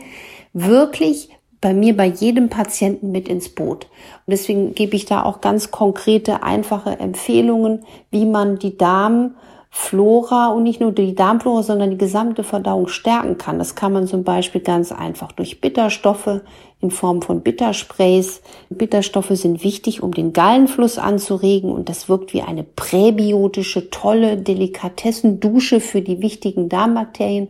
wirklich 0.53 1.29
bei 1.61 1.73
mir 1.73 1.95
bei 1.95 2.07
jedem 2.07 2.49
Patienten 2.49 3.11
mit 3.11 3.29
ins 3.29 3.49
Boot. 3.49 3.85
Und 4.25 4.31
deswegen 4.31 4.73
gebe 4.73 4.95
ich 4.95 5.05
da 5.05 5.23
auch 5.23 5.41
ganz 5.41 5.71
konkrete, 5.71 6.43
einfache 6.43 6.99
Empfehlungen, 6.99 7.85
wie 8.09 8.25
man 8.25 8.57
die 8.57 8.77
Darm 8.77 9.35
Flora 9.73 10.49
und 10.49 10.63
nicht 10.63 10.81
nur 10.81 10.91
die 10.91 11.15
Darmflora, 11.15 11.63
sondern 11.63 11.91
die 11.91 11.97
gesamte 11.97 12.43
Verdauung 12.43 12.89
stärken 12.89 13.37
kann. 13.37 13.57
Das 13.57 13.73
kann 13.73 13.93
man 13.93 14.05
zum 14.05 14.25
Beispiel 14.25 14.59
ganz 14.59 14.91
einfach 14.91 15.31
durch 15.31 15.61
Bitterstoffe 15.61 16.41
in 16.81 16.91
Form 16.91 17.21
von 17.21 17.39
Bittersprays. 17.39 18.41
Bitterstoffe 18.69 19.29
sind 19.31 19.63
wichtig, 19.63 20.03
um 20.03 20.13
den 20.13 20.33
Gallenfluss 20.33 20.97
anzuregen 20.97 21.71
und 21.71 21.87
das 21.87 22.09
wirkt 22.09 22.33
wie 22.33 22.41
eine 22.41 22.63
präbiotische, 22.63 23.89
tolle 23.89 24.35
Delikatessendusche 24.35 25.79
für 25.79 26.01
die 26.01 26.21
wichtigen 26.21 26.67
Darmbakterien. 26.67 27.47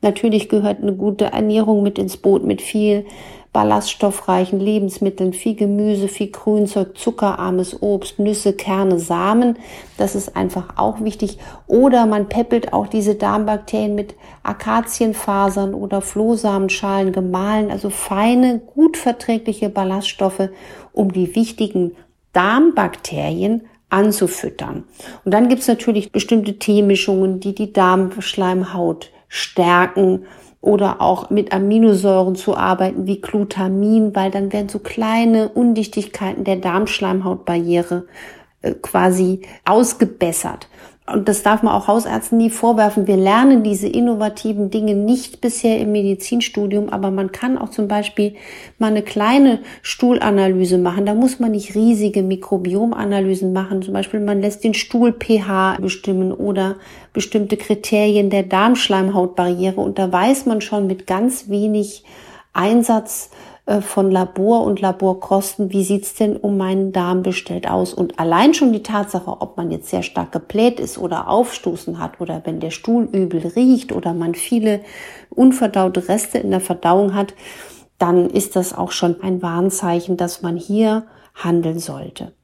Natürlich 0.00 0.48
gehört 0.48 0.80
eine 0.80 0.94
gute 0.94 1.26
Ernährung 1.26 1.82
mit 1.82 1.98
ins 1.98 2.16
Boot 2.16 2.44
mit 2.44 2.62
viel 2.62 3.04
ballaststoffreichen 3.54 4.58
Lebensmitteln, 4.58 5.32
viel 5.32 5.54
Gemüse, 5.54 6.08
viel 6.08 6.32
Grünzeug, 6.32 6.98
zuckerarmes 6.98 7.80
Obst, 7.80 8.18
Nüsse, 8.18 8.52
Kerne, 8.52 8.98
Samen. 8.98 9.56
Das 9.96 10.16
ist 10.16 10.36
einfach 10.36 10.76
auch 10.76 11.00
wichtig. 11.00 11.38
Oder 11.68 12.04
man 12.04 12.28
peppelt 12.28 12.72
auch 12.72 12.88
diese 12.88 13.14
Darmbakterien 13.14 13.94
mit 13.94 14.16
Akazienfasern 14.42 15.72
oder 15.72 16.02
Flohsamenschalen 16.02 17.12
gemahlen, 17.12 17.70
also 17.70 17.90
feine, 17.90 18.58
gut 18.58 18.96
verträgliche 18.96 19.70
Ballaststoffe, 19.70 20.48
um 20.92 21.12
die 21.12 21.36
wichtigen 21.36 21.92
Darmbakterien 22.32 23.62
anzufüttern. 23.88 24.82
Und 25.24 25.32
dann 25.32 25.48
gibt's 25.48 25.68
natürlich 25.68 26.10
bestimmte 26.10 26.58
Teemischungen, 26.58 27.38
die 27.38 27.54
die 27.54 27.72
Darmschleimhaut 27.72 29.12
stärken 29.28 30.26
oder 30.64 31.02
auch 31.02 31.28
mit 31.28 31.52
Aminosäuren 31.52 32.36
zu 32.36 32.56
arbeiten 32.56 33.06
wie 33.06 33.20
Glutamin, 33.20 34.16
weil 34.16 34.30
dann 34.30 34.50
werden 34.50 34.70
so 34.70 34.78
kleine 34.78 35.50
Undichtigkeiten 35.50 36.44
der 36.44 36.56
Darmschleimhautbarriere 36.56 38.06
äh, 38.62 38.72
quasi 38.72 39.42
ausgebessert 39.66 40.68
und 41.06 41.28
das 41.28 41.42
darf 41.42 41.62
man 41.62 41.74
auch 41.74 41.86
Hausärzten 41.86 42.38
nie 42.38 42.48
vorwerfen, 42.48 43.06
wir 43.06 43.18
lernen 43.18 43.62
diese 43.62 43.86
innovativen 43.86 44.70
Dinge 44.70 44.94
nicht 44.94 45.42
bisher 45.42 45.78
im 45.78 45.92
Medizinstudium, 45.92 46.88
aber 46.88 47.10
man 47.10 47.30
kann 47.30 47.58
auch 47.58 47.68
zum 47.68 47.88
Beispiel 47.88 48.36
mal 48.78 48.86
eine 48.86 49.02
kleine 49.02 49.58
Stuhlanalyse 49.82 50.78
machen. 50.78 51.04
Da 51.04 51.12
muss 51.12 51.40
man 51.40 51.50
nicht 51.50 51.74
riesige 51.74 52.22
Mikrobiomanalysen 52.22 53.52
machen. 53.52 53.82
Zum 53.82 53.92
Beispiel 53.92 54.20
man 54.20 54.40
lässt 54.40 54.64
den 54.64 54.72
Stuhl 54.72 55.12
pH 55.12 55.76
bestimmen 55.78 56.32
oder 56.32 56.76
bestimmte 57.12 57.58
Kriterien 57.58 58.30
der 58.30 58.44
Darmschleimhautbarriere 58.44 59.82
und 59.82 59.98
da 59.98 60.10
weiß 60.10 60.46
man 60.46 60.62
schon 60.62 60.86
mit 60.86 61.06
ganz 61.06 61.50
wenig 61.50 62.04
Einsatz 62.54 63.28
von 63.80 64.10
Labor 64.10 64.62
und 64.64 64.80
Laborkosten, 64.80 65.72
wie 65.72 65.84
sieht's 65.84 66.14
denn 66.14 66.36
um 66.36 66.58
meinen 66.58 66.92
Darm 66.92 67.22
bestellt 67.22 67.68
aus? 67.68 67.94
Und 67.94 68.18
allein 68.18 68.52
schon 68.52 68.72
die 68.74 68.82
Tatsache, 68.82 69.40
ob 69.40 69.56
man 69.56 69.70
jetzt 69.70 69.88
sehr 69.88 70.02
stark 70.02 70.32
gebläht 70.32 70.78
ist 70.80 70.98
oder 70.98 71.28
Aufstoßen 71.28 71.98
hat 71.98 72.20
oder 72.20 72.42
wenn 72.44 72.60
der 72.60 72.70
Stuhl 72.70 73.04
übel 73.04 73.46
riecht 73.46 73.92
oder 73.92 74.12
man 74.12 74.34
viele 74.34 74.80
unverdaute 75.30 76.08
Reste 76.08 76.38
in 76.38 76.50
der 76.50 76.60
Verdauung 76.60 77.14
hat, 77.14 77.34
dann 77.98 78.28
ist 78.28 78.54
das 78.54 78.76
auch 78.76 78.90
schon 78.90 79.22
ein 79.22 79.40
Warnzeichen, 79.40 80.18
dass 80.18 80.42
man 80.42 80.56
hier 80.56 81.06
handeln 81.34 81.78
sollte. 81.78 82.34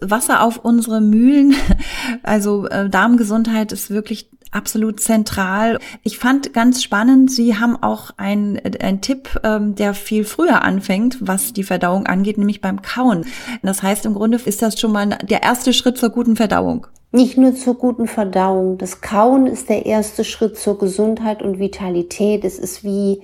Wasser 0.00 0.42
auf 0.42 0.58
unsere 0.58 1.00
Mühlen, 1.00 1.54
also 2.22 2.66
äh, 2.66 2.88
Darmgesundheit 2.88 3.72
ist 3.72 3.90
wirklich 3.90 4.30
absolut 4.50 5.00
zentral. 5.00 5.78
Ich 6.02 6.18
fand 6.18 6.52
ganz 6.52 6.82
spannend, 6.82 7.30
Sie 7.30 7.56
haben 7.56 7.76
auch 7.82 8.10
einen 8.16 9.00
Tipp, 9.00 9.40
ähm, 9.44 9.74
der 9.74 9.94
viel 9.94 10.24
früher 10.24 10.62
anfängt, 10.62 11.18
was 11.20 11.52
die 11.52 11.62
Verdauung 11.62 12.06
angeht, 12.06 12.38
nämlich 12.38 12.60
beim 12.60 12.82
Kauen. 12.82 13.26
Das 13.62 13.82
heißt, 13.82 14.06
im 14.06 14.14
Grunde 14.14 14.38
ist 14.42 14.62
das 14.62 14.80
schon 14.80 14.92
mal 14.92 15.18
der 15.22 15.42
erste 15.42 15.72
Schritt 15.72 15.98
zur 15.98 16.10
guten 16.10 16.36
Verdauung. 16.36 16.86
Nicht 17.10 17.38
nur 17.38 17.54
zur 17.54 17.74
guten 17.74 18.06
Verdauung. 18.06 18.76
Das 18.76 19.00
Kauen 19.00 19.46
ist 19.46 19.70
der 19.70 19.86
erste 19.86 20.24
Schritt 20.24 20.58
zur 20.58 20.78
Gesundheit 20.78 21.42
und 21.42 21.58
Vitalität. 21.58 22.44
Es 22.44 22.58
ist 22.58 22.84
wie, 22.84 23.22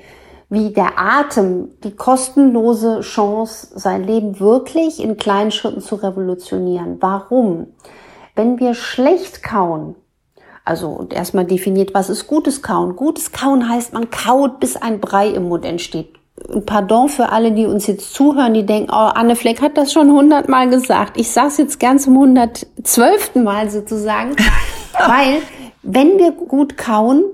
wie 0.55 0.71
der 0.71 0.99
Atem, 0.99 1.69
die 1.83 1.95
kostenlose 1.95 3.01
Chance, 3.01 3.69
sein 3.75 4.05
Leben 4.05 4.41
wirklich 4.41 5.03
in 5.03 5.17
kleinen 5.17 5.51
Schritten 5.51 5.81
zu 5.81 5.97
revolutionieren. 5.97 6.97
Warum? 7.01 7.67
Wenn 8.35 8.59
wir 8.59 8.75
schlecht 8.75 9.43
kauen, 9.43 9.97
also 10.65 10.89
und 10.89 11.13
erstmal 11.13 11.45
definiert, 11.45 11.93
was 11.93 12.09
ist 12.09 12.27
gutes 12.27 12.63
Kauen? 12.63 12.97
Gutes 12.97 13.33
Kauen 13.33 13.69
heißt, 13.69 13.93
man 13.93 14.11
kaut, 14.11 14.61
bis 14.61 14.77
ein 14.77 15.01
Brei 15.01 15.29
im 15.29 15.49
Mund 15.49 15.65
entsteht. 15.65 16.15
Und 16.49 16.67
pardon 16.67 17.09
für 17.09 17.31
alle, 17.31 17.53
die 17.53 17.67
uns 17.67 17.87
jetzt 17.87 18.13
zuhören, 18.15 18.55
die 18.55 18.67
denken, 18.67 18.91
oh, 18.91 19.11
Anne 19.15 19.37
Fleck 19.37 19.61
hat 19.61 19.77
das 19.77 19.93
schon 19.93 20.11
hundertmal 20.11 20.69
gesagt. 20.69 21.17
Ich 21.17 21.31
sag's 21.31 21.59
jetzt 21.59 21.79
gern 21.79 21.99
zum 21.99 22.19
hundertzwölften 22.19 23.45
Mal 23.45 23.71
sozusagen, 23.71 24.35
weil 25.07 25.43
wenn 25.83 26.19
wir 26.19 26.33
gut 26.33 26.77
kauen, 26.77 27.25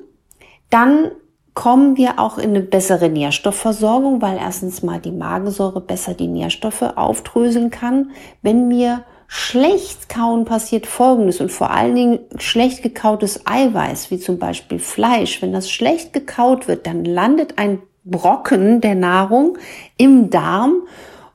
dann 0.68 1.10
kommen 1.54 1.96
wir 1.96 2.18
auch 2.18 2.38
in 2.38 2.50
eine 2.50 2.60
bessere 2.60 3.08
Nährstoffversorgung, 3.08 4.22
weil 4.22 4.38
erstens 4.38 4.82
mal 4.82 5.00
die 5.00 5.12
Magensäure 5.12 5.80
besser 5.80 6.14
die 6.14 6.28
Nährstoffe 6.28 6.82
aufdröseln 6.82 7.70
kann. 7.70 8.12
Wenn 8.42 8.68
wir 8.70 9.04
schlecht 9.26 10.08
kauen 10.08 10.44
passiert 10.44 10.86
Folgendes 10.86 11.40
und 11.40 11.52
vor 11.52 11.70
allen 11.70 11.94
Dingen 11.94 12.18
schlecht 12.38 12.82
gekautes 12.82 13.46
Eiweiß, 13.46 14.10
wie 14.10 14.18
zum 14.18 14.38
Beispiel 14.38 14.80
Fleisch. 14.80 15.40
Wenn 15.40 15.52
das 15.52 15.70
schlecht 15.70 16.12
gekaut 16.12 16.66
wird, 16.66 16.86
dann 16.86 17.04
landet 17.04 17.56
ein 17.56 17.80
Brocken 18.04 18.80
der 18.80 18.96
Nahrung 18.96 19.56
im 19.96 20.30
Darm 20.30 20.82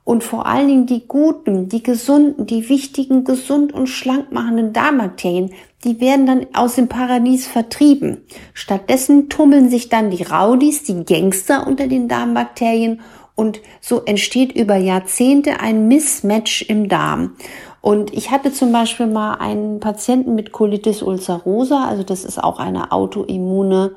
und 0.06 0.22
vor 0.22 0.46
allen 0.46 0.68
Dingen 0.68 0.86
die 0.86 1.08
guten, 1.08 1.68
die 1.68 1.82
gesunden, 1.82 2.46
die 2.46 2.68
wichtigen, 2.68 3.24
gesund 3.24 3.74
und 3.74 3.88
schlank 3.88 4.30
machenden 4.30 4.72
Darmbakterien, 4.72 5.50
die 5.82 6.00
werden 6.00 6.26
dann 6.26 6.46
aus 6.54 6.76
dem 6.76 6.86
Paradies 6.86 7.48
vertrieben. 7.48 8.18
Stattdessen 8.54 9.28
tummeln 9.28 9.68
sich 9.68 9.88
dann 9.88 10.12
die 10.12 10.22
Raudis, 10.22 10.84
die 10.84 11.04
Gangster 11.04 11.66
unter 11.66 11.88
den 11.88 12.06
Darmbakterien 12.06 13.00
und 13.34 13.60
so 13.80 14.02
entsteht 14.04 14.52
über 14.52 14.76
Jahrzehnte 14.76 15.58
ein 15.58 15.88
Mismatch 15.88 16.62
im 16.62 16.88
Darm. 16.88 17.34
Und 17.80 18.14
ich 18.14 18.30
hatte 18.30 18.52
zum 18.52 18.70
Beispiel 18.70 19.08
mal 19.08 19.34
einen 19.34 19.80
Patienten 19.80 20.36
mit 20.36 20.52
Colitis 20.52 21.02
ulcerosa, 21.02 21.84
also 21.84 22.04
das 22.04 22.24
ist 22.24 22.42
auch 22.42 22.60
eine 22.60 22.92
autoimmune 22.92 23.96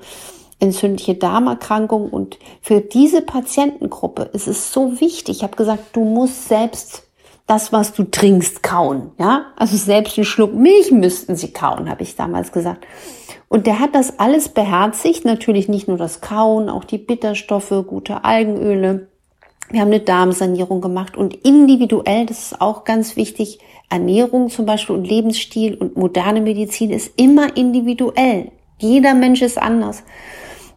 entzündliche 0.60 1.15
Darmerkrankung. 1.15 2.10
Und 2.10 2.38
für 2.62 2.82
diese 2.82 3.22
Patientengruppe 3.22 4.30
ist 4.34 4.48
es 4.48 4.74
so 4.74 5.00
wichtig. 5.00 5.38
Ich 5.38 5.43
habe 5.43 5.56
gesagt, 5.56 5.95
du 5.95 6.04
musst 6.04 6.48
selbst 6.48 7.04
das, 7.48 7.74
was 7.74 7.93
du 7.93 8.04
trinkst, 8.04 8.62
kauen. 8.62 9.12
Ja, 9.17 9.48
also 9.56 9.76
selbst 9.76 10.17
einen 10.17 10.26
Schluck 10.26 10.54
Milch 10.54 10.91
müssten 10.91 11.36
sie 11.36 11.52
kauen, 11.52 11.89
habe 11.89 12.04
ich 12.04 12.15
damals 12.15 12.52
gesagt. 12.52 12.86
Und 13.48 13.65
der 13.65 13.80
hat 13.80 13.95
das 13.95 14.19
alles 14.19 14.50
beherzigt. 14.50 15.26
Natürlich 15.26 15.67
nicht 15.67 15.88
nur 15.88 15.98
das 15.98 16.22
Kauen, 16.22 16.69
auch 16.69 16.84
die 16.84 17.00
Bitterstoffe, 17.00 17.74
gute 17.88 18.24
Algenöle. 18.24 19.08
Wir 19.72 19.82
haben 19.82 19.88
eine 19.88 20.00
Darmsanierung 20.00 20.82
gemacht 20.82 21.15
und 21.15 21.36
individuell, 21.45 22.26
das 22.26 22.52
ist 22.52 22.62
auch 22.62 22.86
ganz 22.86 23.15
wichtig, 23.15 23.60
Ernährung 23.89 24.50
zum 24.50 24.65
Beispiel 24.65 24.95
und 24.95 25.06
Lebensstil 25.06 25.76
und 25.76 25.95
moderne 25.95 26.41
Medizin 26.41 26.91
ist 26.91 27.19
immer 27.19 27.56
individuell. 27.56 28.52
Jeder 28.80 29.13
Mensch 29.13 29.41
ist 29.41 29.60
anders. 29.60 30.04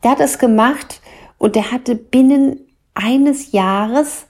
Der 0.02 0.12
hat 0.12 0.20
das 0.20 0.38
gemacht 0.38 1.00
und 1.38 1.54
der 1.54 1.70
hatte 1.72 1.94
binnen 1.94 2.60
eines 2.94 3.52
Jahres 3.52 4.26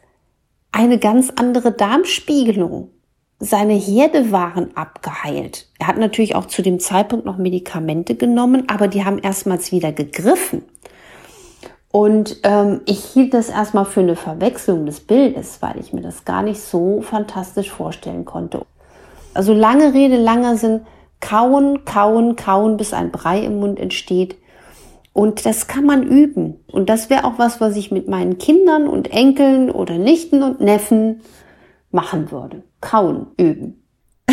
eine 0.70 0.98
ganz 0.98 1.30
andere 1.36 1.72
Darmspiegelung. 1.72 2.90
Seine 3.38 3.74
Herde 3.74 4.30
waren 4.30 4.76
abgeheilt. 4.76 5.68
Er 5.78 5.88
hat 5.88 5.98
natürlich 5.98 6.36
auch 6.36 6.46
zu 6.46 6.62
dem 6.62 6.78
Zeitpunkt 6.78 7.26
noch 7.26 7.38
Medikamente 7.38 8.14
genommen, 8.14 8.68
aber 8.68 8.88
die 8.88 9.04
haben 9.04 9.18
erstmals 9.18 9.72
wieder 9.72 9.92
gegriffen. 9.92 10.62
Und 11.90 12.38
ähm, 12.44 12.80
ich 12.86 13.04
hielt 13.04 13.34
das 13.34 13.50
erstmal 13.50 13.84
für 13.84 14.00
eine 14.00 14.16
Verwechslung 14.16 14.86
des 14.86 15.00
Bildes, 15.00 15.58
weil 15.60 15.78
ich 15.78 15.92
mir 15.92 16.00
das 16.00 16.24
gar 16.24 16.42
nicht 16.42 16.60
so 16.60 17.02
fantastisch 17.02 17.70
vorstellen 17.70 18.24
konnte. 18.24 18.64
Also 19.34 19.52
lange 19.52 19.92
Rede, 19.92 20.16
langer 20.16 20.56
Sinn, 20.56 20.80
kauen, 21.20 21.84
kauen, 21.84 22.36
kauen, 22.36 22.76
bis 22.78 22.94
ein 22.94 23.10
Brei 23.10 23.40
im 23.40 23.60
Mund 23.60 23.78
entsteht. 23.78 24.36
Und 25.12 25.44
das 25.44 25.66
kann 25.66 25.84
man 25.84 26.02
üben. 26.02 26.56
Und 26.66 26.88
das 26.88 27.10
wäre 27.10 27.24
auch 27.24 27.38
was, 27.38 27.60
was 27.60 27.76
ich 27.76 27.90
mit 27.90 28.08
meinen 28.08 28.38
Kindern 28.38 28.88
und 28.88 29.10
Enkeln 29.12 29.70
oder 29.70 29.98
Nichten 29.98 30.42
und 30.42 30.60
Neffen 30.60 31.20
machen 31.90 32.30
würde. 32.30 32.62
Kauen 32.80 33.26
üben. 33.36 33.84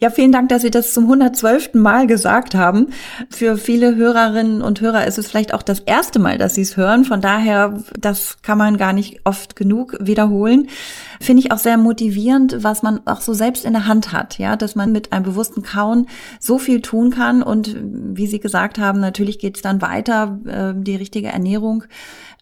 Ja, 0.00 0.10
vielen 0.10 0.32
Dank, 0.32 0.48
dass 0.48 0.62
Sie 0.62 0.70
das 0.70 0.92
zum 0.92 1.04
112. 1.04 1.74
Mal 1.74 2.06
gesagt 2.06 2.54
haben. 2.54 2.88
Für 3.30 3.56
viele 3.56 3.96
Hörerinnen 3.96 4.62
und 4.62 4.80
Hörer 4.80 5.06
ist 5.06 5.18
es 5.18 5.28
vielleicht 5.28 5.54
auch 5.54 5.62
das 5.62 5.80
erste 5.80 6.18
Mal, 6.18 6.38
dass 6.38 6.54
Sie 6.54 6.62
es 6.62 6.76
hören. 6.76 7.04
Von 7.04 7.20
daher, 7.20 7.82
das 7.98 8.42
kann 8.42 8.58
man 8.58 8.76
gar 8.76 8.92
nicht 8.92 9.20
oft 9.24 9.56
genug 9.56 9.96
wiederholen. 10.00 10.68
Finde 11.20 11.42
ich 11.42 11.52
auch 11.52 11.58
sehr 11.58 11.76
motivierend, 11.76 12.58
was 12.62 12.82
man 12.82 13.00
auch 13.06 13.20
so 13.20 13.32
selbst 13.32 13.64
in 13.64 13.72
der 13.72 13.86
Hand 13.86 14.12
hat. 14.12 14.38
Ja, 14.38 14.56
dass 14.56 14.74
man 14.74 14.92
mit 14.92 15.12
einem 15.12 15.24
bewussten 15.24 15.62
Kauen 15.62 16.06
so 16.40 16.58
viel 16.58 16.80
tun 16.80 17.10
kann. 17.10 17.42
Und 17.42 17.76
wie 17.82 18.26
Sie 18.26 18.40
gesagt 18.40 18.78
haben, 18.78 19.00
natürlich 19.00 19.38
geht 19.38 19.56
es 19.56 19.62
dann 19.62 19.82
weiter, 19.82 20.38
äh, 20.46 20.72
die 20.76 20.96
richtige 20.96 21.28
Ernährung 21.28 21.84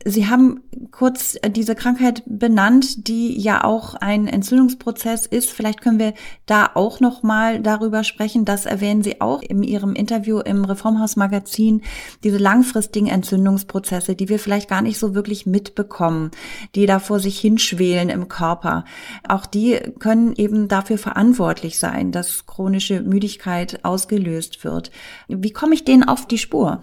Sie 0.05 0.29
haben 0.29 0.63
kurz 0.91 1.37
diese 1.51 1.75
Krankheit 1.75 2.23
benannt, 2.27 3.07
die 3.09 3.39
ja 3.39 3.63
auch 3.65 3.95
ein 3.95 4.27
Entzündungsprozess 4.27 5.27
ist. 5.27 5.51
Vielleicht 5.51 5.81
können 5.81 5.99
wir 5.99 6.15
da 6.47 6.71
auch 6.75 7.01
noch 7.01 7.23
mal 7.23 7.32
darüber 7.63 8.05
sprechen. 8.05 8.45
Das 8.45 8.67
erwähnen 8.67 9.03
Sie 9.03 9.21
auch 9.21 9.43
in 9.43 9.63
Ihrem 9.63 9.95
Interview 9.95 10.39
im 10.41 10.65
Reformhaus 10.65 11.17
Magazin. 11.17 11.83
Diese 12.25 12.39
langfristigen 12.39 13.09
Entzündungsprozesse, 13.09 14.15
die 14.15 14.29
wir 14.29 14.39
vielleicht 14.39 14.69
gar 14.69 14.83
nicht 14.83 14.99
so 14.99 15.15
wirklich 15.15 15.47
mitbekommen, 15.47 16.31
die 16.75 16.87
da 16.87 16.99
vor 16.99 17.21
sich 17.21 17.39
hinschwelen 17.39 18.09
im 18.09 18.29
Körper. 18.29 18.85
Auch 19.29 19.47
die 19.47 19.79
können 19.99 20.35
eben 20.37 20.69
dafür 20.69 20.99
verantwortlich 20.99 21.79
sein, 21.79 22.13
dass 22.13 22.47
chronische 22.47 23.01
Müdigkeit 23.01 23.85
ausgelöst 23.85 24.65
wird. 24.65 24.91
Wie 25.29 25.53
komme 25.53 25.75
ich 25.75 25.85
denen 25.85 26.05
auf 26.05 26.27
die 26.27 26.39
Spur? 26.39 26.83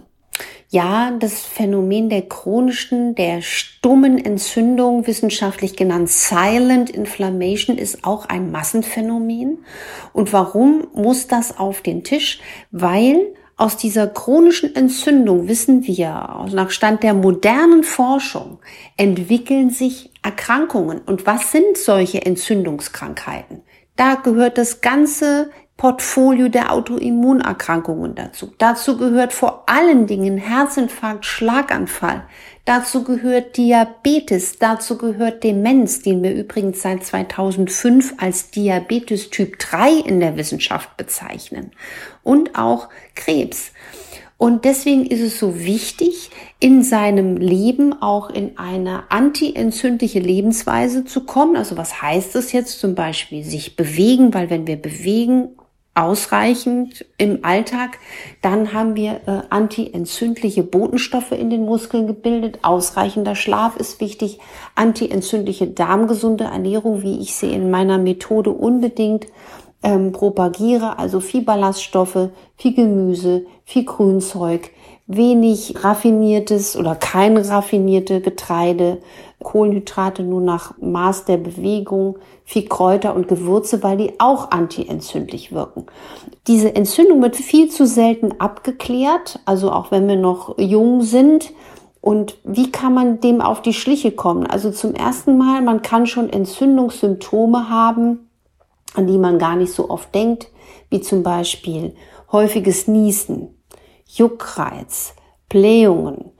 Ja, 0.72 1.10
das 1.18 1.40
Phänomen 1.40 2.08
der 2.10 2.22
chronischen, 2.22 3.16
der 3.16 3.42
stummen 3.42 4.24
Entzündung, 4.24 5.06
wissenschaftlich 5.08 5.74
genannt 5.74 6.08
Silent 6.08 6.90
Inflammation, 6.90 7.76
ist 7.76 8.04
auch 8.04 8.26
ein 8.26 8.52
Massenphänomen. 8.52 9.64
Und 10.12 10.32
warum 10.32 10.86
muss 10.94 11.26
das 11.26 11.58
auf 11.58 11.80
den 11.80 12.04
Tisch? 12.04 12.38
Weil 12.70 13.34
aus 13.56 13.76
dieser 13.76 14.06
chronischen 14.06 14.74
Entzündung 14.76 15.48
wissen 15.48 15.86
wir, 15.88 16.46
nach 16.52 16.70
Stand 16.70 17.02
der 17.02 17.14
modernen 17.14 17.82
Forschung, 17.82 18.60
entwickeln 18.96 19.70
sich 19.70 20.12
Erkrankungen. 20.22 21.00
Und 21.04 21.26
was 21.26 21.50
sind 21.50 21.76
solche 21.76 22.24
Entzündungskrankheiten? 22.24 23.62
Da 23.96 24.14
gehört 24.14 24.56
das 24.56 24.80
ganze 24.80 25.50
Portfolio 25.80 26.50
der 26.50 26.74
Autoimmunerkrankungen 26.74 28.14
dazu. 28.14 28.52
Dazu 28.58 28.98
gehört 28.98 29.32
vor 29.32 29.64
allen 29.64 30.06
Dingen 30.06 30.36
Herzinfarkt, 30.36 31.24
Schlaganfall. 31.24 32.24
Dazu 32.66 33.02
gehört 33.02 33.56
Diabetes, 33.56 34.58
dazu 34.58 34.98
gehört 34.98 35.42
Demenz, 35.42 36.02
den 36.02 36.22
wir 36.22 36.34
übrigens 36.34 36.82
seit 36.82 37.02
2005 37.02 38.12
als 38.18 38.50
Diabetes 38.50 39.30
Typ 39.30 39.58
3 39.58 39.92
in 39.92 40.20
der 40.20 40.36
Wissenschaft 40.36 40.98
bezeichnen. 40.98 41.70
Und 42.22 42.58
auch 42.58 42.90
Krebs. 43.14 43.72
Und 44.36 44.66
deswegen 44.66 45.06
ist 45.06 45.20
es 45.20 45.38
so 45.38 45.60
wichtig, 45.60 46.30
in 46.58 46.82
seinem 46.82 47.38
Leben 47.38 47.94
auch 48.02 48.28
in 48.28 48.58
eine 48.58 49.10
antientzündliche 49.10 50.18
Lebensweise 50.18 51.06
zu 51.06 51.24
kommen. 51.24 51.56
Also 51.56 51.78
was 51.78 52.02
heißt 52.02 52.34
das 52.34 52.52
jetzt 52.52 52.80
zum 52.80 52.94
Beispiel? 52.94 53.44
Sich 53.44 53.76
bewegen, 53.76 54.34
weil 54.34 54.50
wenn 54.50 54.66
wir 54.66 54.76
bewegen, 54.76 55.56
ausreichend 56.00 57.04
im 57.18 57.44
Alltag, 57.44 57.98
dann 58.40 58.72
haben 58.72 58.96
wir 58.96 59.20
äh, 59.26 59.42
antientzündliche 59.50 60.62
Botenstoffe 60.62 61.32
in 61.32 61.50
den 61.50 61.64
Muskeln 61.64 62.06
gebildet. 62.06 62.60
Ausreichender 62.62 63.34
Schlaf 63.34 63.76
ist 63.76 64.00
wichtig. 64.00 64.38
Antientzündliche 64.74 65.66
darmgesunde 65.66 66.44
Ernährung, 66.44 67.02
wie 67.02 67.20
ich 67.20 67.34
sie 67.34 67.52
in 67.52 67.70
meiner 67.70 67.98
Methode 67.98 68.50
unbedingt 68.50 69.26
ähm, 69.82 70.12
propagiere. 70.12 70.98
Also 70.98 71.20
viel 71.20 71.42
Ballaststoffe, 71.42 72.30
viel 72.56 72.74
Gemüse, 72.74 73.44
viel 73.64 73.84
Grünzeug, 73.84 74.70
wenig 75.16 75.74
raffiniertes 75.82 76.76
oder 76.76 76.94
kein 76.94 77.36
raffinierte 77.36 78.20
Getreide, 78.20 78.98
Kohlenhydrate 79.42 80.22
nur 80.22 80.40
nach 80.40 80.74
Maß 80.78 81.24
der 81.24 81.38
Bewegung, 81.38 82.18
viel 82.44 82.68
Kräuter 82.68 83.14
und 83.14 83.26
Gewürze, 83.26 83.82
weil 83.82 83.96
die 83.96 84.20
auch 84.20 84.50
antientzündlich 84.50 85.52
wirken. 85.52 85.86
Diese 86.46 86.74
Entzündung 86.74 87.22
wird 87.22 87.36
viel 87.36 87.68
zu 87.70 87.86
selten 87.86 88.38
abgeklärt, 88.38 89.40
also 89.46 89.72
auch 89.72 89.90
wenn 89.90 90.06
wir 90.06 90.16
noch 90.16 90.58
jung 90.58 91.02
sind. 91.02 91.52
Und 92.00 92.38
wie 92.44 92.70
kann 92.70 92.94
man 92.94 93.20
dem 93.20 93.40
auf 93.40 93.62
die 93.62 93.74
Schliche 93.74 94.12
kommen? 94.12 94.46
Also 94.46 94.70
zum 94.70 94.94
ersten 94.94 95.36
Mal, 95.36 95.60
man 95.60 95.82
kann 95.82 96.06
schon 96.06 96.30
Entzündungssymptome 96.30 97.68
haben, 97.68 98.30
an 98.94 99.06
die 99.06 99.18
man 99.18 99.38
gar 99.38 99.56
nicht 99.56 99.72
so 99.72 99.90
oft 99.90 100.14
denkt, 100.14 100.48
wie 100.88 101.00
zum 101.00 101.22
Beispiel 101.22 101.94
häufiges 102.32 102.88
Niesen, 102.88 103.59
Juckreiz, 104.14 105.14
Blähungen, 105.48 106.32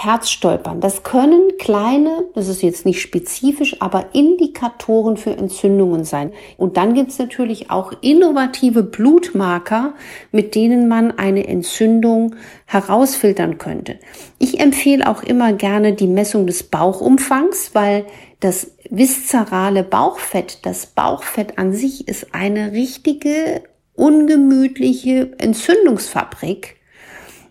Herzstolpern. 0.00 0.80
Das 0.80 1.02
können 1.02 1.58
kleine, 1.58 2.26
das 2.36 2.46
ist 2.46 2.62
jetzt 2.62 2.86
nicht 2.86 3.02
spezifisch, 3.02 3.82
aber 3.82 4.14
Indikatoren 4.14 5.16
für 5.16 5.36
Entzündungen 5.36 6.04
sein. 6.04 6.32
Und 6.56 6.76
dann 6.76 6.94
gibt 6.94 7.10
es 7.10 7.18
natürlich 7.18 7.72
auch 7.72 7.92
innovative 8.00 8.84
Blutmarker, 8.84 9.94
mit 10.30 10.54
denen 10.54 10.86
man 10.86 11.18
eine 11.18 11.48
Entzündung 11.48 12.36
herausfiltern 12.66 13.58
könnte. 13.58 13.98
Ich 14.38 14.60
empfehle 14.60 15.08
auch 15.08 15.24
immer 15.24 15.52
gerne 15.52 15.94
die 15.94 16.06
Messung 16.06 16.46
des 16.46 16.62
Bauchumfangs, 16.62 17.74
weil 17.74 18.06
das 18.38 18.70
viszerale 18.88 19.82
Bauchfett, 19.82 20.64
das 20.64 20.86
Bauchfett 20.86 21.58
an 21.58 21.72
sich 21.72 22.06
ist 22.06 22.34
eine 22.36 22.70
richtige 22.70 23.62
ungemütliche 23.96 25.32
Entzündungsfabrik. 25.38 26.77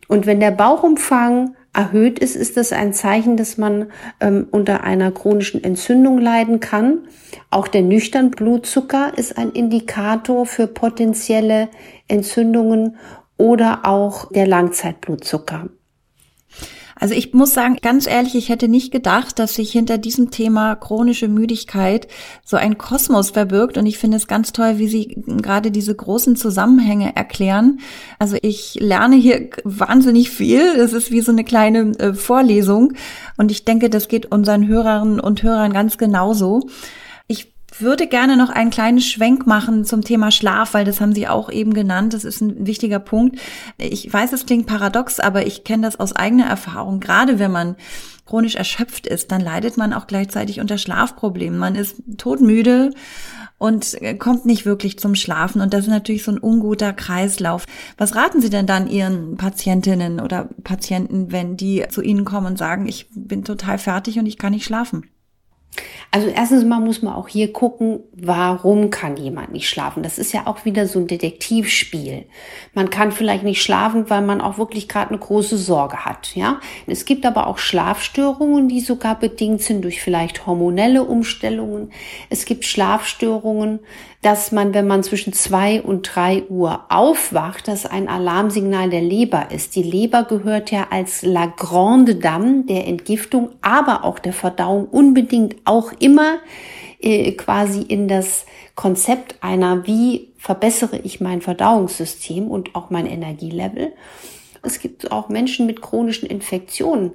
Und 0.08 0.26
wenn 0.26 0.39
der 0.39 0.52
Bauchumfang 0.52 1.56
erhöht 1.74 2.17
ist, 2.20 2.36
ist 2.36 2.58
das 2.58 2.74
ein 2.74 2.93
Zeichen, 2.93 3.38
dass 3.38 3.58
man 3.58 3.91
ähm, 4.20 4.48
unter 4.52 4.84
einer 4.84 5.12
chronischen 5.12 5.63
Entzündung 5.63 6.17
leiden 6.17 6.60
kann. 6.60 7.08
Auch 7.52 7.67
der 7.67 7.84
nüchtern 7.84 8.32
Blutzucker 8.32 9.15
ist 9.15 9.38
ein 9.38 9.52
Indikator 9.52 10.46
für 10.46 10.67
potenzielle 10.67 11.70
Entzündungen 12.08 12.98
oder 13.38 13.82
auch 13.84 14.32
der 14.32 14.48
Langzeitblutzucker. 14.48 15.70
Also 16.99 17.13
ich 17.13 17.33
muss 17.33 17.53
sagen, 17.53 17.77
ganz 17.81 18.07
ehrlich, 18.07 18.36
ich 18.36 18.49
hätte 18.49 18.67
nicht 18.67 18.91
gedacht, 18.91 19.39
dass 19.39 19.55
sich 19.55 19.71
hinter 19.71 19.97
diesem 19.97 20.31
Thema 20.31 20.75
chronische 20.75 21.27
Müdigkeit 21.27 22.07
so 22.43 22.57
ein 22.57 22.77
Kosmos 22.77 23.31
verbirgt. 23.31 23.77
Und 23.77 23.86
ich 23.86 23.97
finde 23.97 24.17
es 24.17 24.27
ganz 24.27 24.51
toll, 24.51 24.77
wie 24.77 24.88
Sie 24.88 25.23
gerade 25.25 25.71
diese 25.71 25.95
großen 25.95 26.36
Zusammenhänge 26.36 27.15
erklären. 27.15 27.79
Also 28.19 28.38
ich 28.41 28.77
lerne 28.79 29.15
hier 29.15 29.49
wahnsinnig 29.63 30.29
viel. 30.29 30.62
Es 30.62 30.93
ist 30.93 31.12
wie 31.12 31.21
so 31.21 31.31
eine 31.31 31.43
kleine 31.43 31.91
äh, 31.99 32.13
Vorlesung. 32.13 32.93
Und 33.38 33.51
ich 33.51 33.65
denke, 33.65 33.89
das 33.89 34.07
geht 34.07 34.31
unseren 34.31 34.67
Hörerinnen 34.67 35.19
und 35.19 35.43
Hörern 35.43 35.73
ganz 35.73 35.97
genauso 35.97 36.67
würde 37.81 38.07
gerne 38.07 38.37
noch 38.37 38.49
einen 38.49 38.69
kleinen 38.69 39.01
Schwenk 39.01 39.47
machen 39.47 39.85
zum 39.85 40.03
Thema 40.03 40.31
Schlaf, 40.31 40.73
weil 40.73 40.85
das 40.85 41.01
haben 41.01 41.13
Sie 41.13 41.27
auch 41.27 41.51
eben 41.51 41.73
genannt. 41.73 42.13
Das 42.13 42.23
ist 42.23 42.41
ein 42.41 42.65
wichtiger 42.65 42.99
Punkt. 42.99 43.39
Ich 43.77 44.11
weiß, 44.11 44.33
es 44.33 44.45
klingt 44.45 44.67
paradox, 44.67 45.19
aber 45.19 45.45
ich 45.45 45.63
kenne 45.63 45.83
das 45.83 45.99
aus 45.99 46.15
eigener 46.15 46.45
Erfahrung. 46.45 46.99
Gerade 46.99 47.39
wenn 47.39 47.51
man 47.51 47.75
chronisch 48.25 48.55
erschöpft 48.55 49.07
ist, 49.07 49.31
dann 49.31 49.41
leidet 49.41 49.77
man 49.77 49.93
auch 49.93 50.07
gleichzeitig 50.07 50.59
unter 50.59 50.77
Schlafproblemen. 50.77 51.57
Man 51.57 51.75
ist 51.75 51.95
todmüde 52.17 52.91
und 53.57 53.97
kommt 54.19 54.45
nicht 54.45 54.65
wirklich 54.65 54.99
zum 54.99 55.15
Schlafen. 55.15 55.61
Und 55.61 55.73
das 55.73 55.81
ist 55.81 55.89
natürlich 55.89 56.23
so 56.23 56.31
ein 56.31 56.37
unguter 56.37 56.93
Kreislauf. 56.93 57.65
Was 57.97 58.15
raten 58.15 58.41
Sie 58.41 58.49
denn 58.49 58.67
dann 58.67 58.87
Ihren 58.87 59.37
Patientinnen 59.37 60.19
oder 60.19 60.49
Patienten, 60.63 61.31
wenn 61.31 61.57
die 61.57 61.85
zu 61.89 62.01
Ihnen 62.01 62.25
kommen 62.25 62.47
und 62.47 62.57
sagen, 62.57 62.87
ich 62.87 63.07
bin 63.15 63.43
total 63.43 63.77
fertig 63.77 64.19
und 64.19 64.25
ich 64.25 64.37
kann 64.37 64.53
nicht 64.53 64.65
schlafen? 64.65 65.05
Also 66.10 66.30
erstens 66.30 66.63
mal 66.63 66.80
muss 66.80 67.02
man 67.02 67.13
auch 67.13 67.28
hier 67.28 67.52
gucken, 67.52 68.00
warum 68.13 68.89
kann 68.89 69.17
jemand 69.17 69.52
nicht 69.52 69.70
schlafen. 69.70 70.04
Das 70.04 70.17
ist 70.17 70.32
ja 70.32 70.48
auch 70.48 70.63
wieder 70.63 70.88
so 70.88 71.00
ein 71.00 71.08
Detektivspiel. 71.08 72.26
Man 72.74 72.89
kann 72.89 73.12
vielleicht 73.12 73.43
nicht 73.43 73.62
schlafen, 73.62 74.10
weil 74.10 74.22
man 74.22 74.39
auch 74.39 74.58
wirklich 74.58 74.88
gerade 74.88 75.10
eine 75.10 75.20
große 75.20 75.58
Sorge 75.58 76.06
hat. 76.06 76.34
Ja, 76.36 76.62
es 76.86 77.04
gibt 77.04 77.26
aber 77.26 77.48
auch 77.48 77.58
Schlafstörungen, 77.58 78.70
die 78.70 78.80
sogar 78.80 79.20
bedingt 79.20 79.62
sind 79.62 79.84
durch 79.84 80.02
vielleicht 80.02 80.46
hormonelle 80.46 81.04
Umstellungen. 81.04 81.91
Es 82.30 82.46
gibt 82.46 82.63
Schlafstörungen, 82.63 83.80
dass 84.21 84.51
man, 84.51 84.73
wenn 84.73 84.88
man 84.88 85.03
zwischen 85.03 85.32
zwei 85.32 85.82
und 85.82 86.15
drei 86.15 86.43
Uhr 86.49 86.86
aufwacht, 86.89 87.67
das 87.67 87.86
ein 87.86 88.10
Alarmsignal 88.10 88.89
der 88.89 89.01
Leber 89.01 89.51
ist. 89.51 89.75
Die 89.75 89.84
Leber 89.84 90.23
gehört 90.23 90.71
ja 90.71 90.88
als 90.89 91.21
La 91.21 91.45
Grande 91.45 92.15
Dame 92.15 92.63
der 92.63 92.88
Entgiftung, 92.88 93.49
aber 93.62 94.03
auch 94.03 94.19
der 94.19 94.34
Verdauung 94.34 94.86
unbedingt 94.86 95.56
auch 95.65 95.91
immer 95.99 96.39
äh, 96.99 97.32
quasi 97.34 97.82
in 97.82 98.08
das 98.08 98.45
Konzept 98.75 99.36
einer, 99.41 99.86
wie 99.86 100.34
verbessere 100.38 100.97
ich 100.97 101.21
mein 101.21 101.41
Verdauungssystem 101.41 102.47
und 102.47 102.75
auch 102.75 102.89
mein 102.89 103.06
Energielevel. 103.06 103.93
Es 104.63 104.80
gibt 104.80 105.12
auch 105.12 105.30
Menschen 105.30 105.67
mit 105.67 105.82
chronischen 105.82 106.27
Infektionen, 106.27 107.12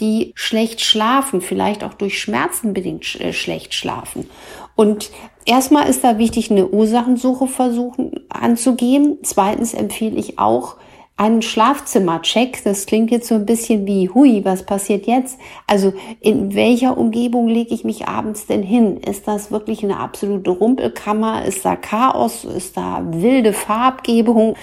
die 0.00 0.32
schlecht 0.34 0.80
schlafen, 0.80 1.40
vielleicht 1.40 1.84
auch 1.84 1.94
durch 1.94 2.20
Schmerzen 2.20 2.74
bedingt 2.74 3.18
äh, 3.20 3.32
schlecht 3.32 3.74
schlafen. 3.74 4.28
Und 4.76 5.10
erstmal 5.46 5.88
ist 5.88 6.04
da 6.04 6.18
wichtig, 6.18 6.50
eine 6.50 6.68
Ursachensuche 6.68 7.46
versuchen 7.46 8.12
anzugehen. 8.28 9.18
Zweitens 9.22 9.74
empfehle 9.74 10.16
ich 10.16 10.38
auch, 10.38 10.76
einen 11.16 11.42
Schlafzimmercheck. 11.42 12.62
Das 12.64 12.86
klingt 12.86 13.10
jetzt 13.10 13.28
so 13.28 13.36
ein 13.36 13.46
bisschen 13.46 13.86
wie, 13.86 14.08
hui, 14.08 14.44
was 14.44 14.64
passiert 14.64 15.06
jetzt? 15.06 15.38
Also 15.66 15.92
in 16.20 16.54
welcher 16.54 16.98
Umgebung 16.98 17.48
lege 17.48 17.74
ich 17.74 17.84
mich 17.84 18.08
abends 18.08 18.46
denn 18.46 18.62
hin? 18.62 18.98
Ist 18.98 19.28
das 19.28 19.50
wirklich 19.50 19.84
eine 19.84 19.98
absolute 19.98 20.50
Rumpelkammer? 20.50 21.44
Ist 21.44 21.64
da 21.64 21.76
Chaos? 21.76 22.44
Ist 22.44 22.76
da 22.76 23.02
wilde 23.06 23.52
Farbgebung? 23.52 24.56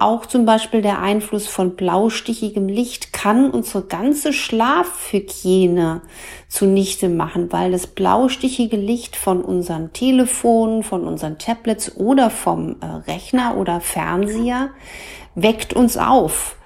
Auch 0.00 0.24
zum 0.24 0.46
Beispiel 0.46 0.80
der 0.80 1.02
Einfluss 1.02 1.46
von 1.46 1.76
blaustichigem 1.76 2.68
Licht 2.68 3.12
kann 3.12 3.50
unsere 3.50 3.84
ganze 3.84 4.32
Schlafhygiene 4.32 6.00
zunichte 6.48 7.10
machen, 7.10 7.52
weil 7.52 7.70
das 7.70 7.86
blaustichige 7.86 8.78
Licht 8.78 9.14
von 9.14 9.42
unseren 9.42 9.92
Telefonen, 9.92 10.84
von 10.84 11.06
unseren 11.06 11.36
Tablets 11.36 11.96
oder 11.98 12.30
vom 12.30 12.76
äh, 12.80 13.10
Rechner 13.10 13.58
oder 13.58 13.82
Fernseher 13.82 14.70
weckt 15.34 15.74
uns 15.74 15.98
auf 15.98 16.56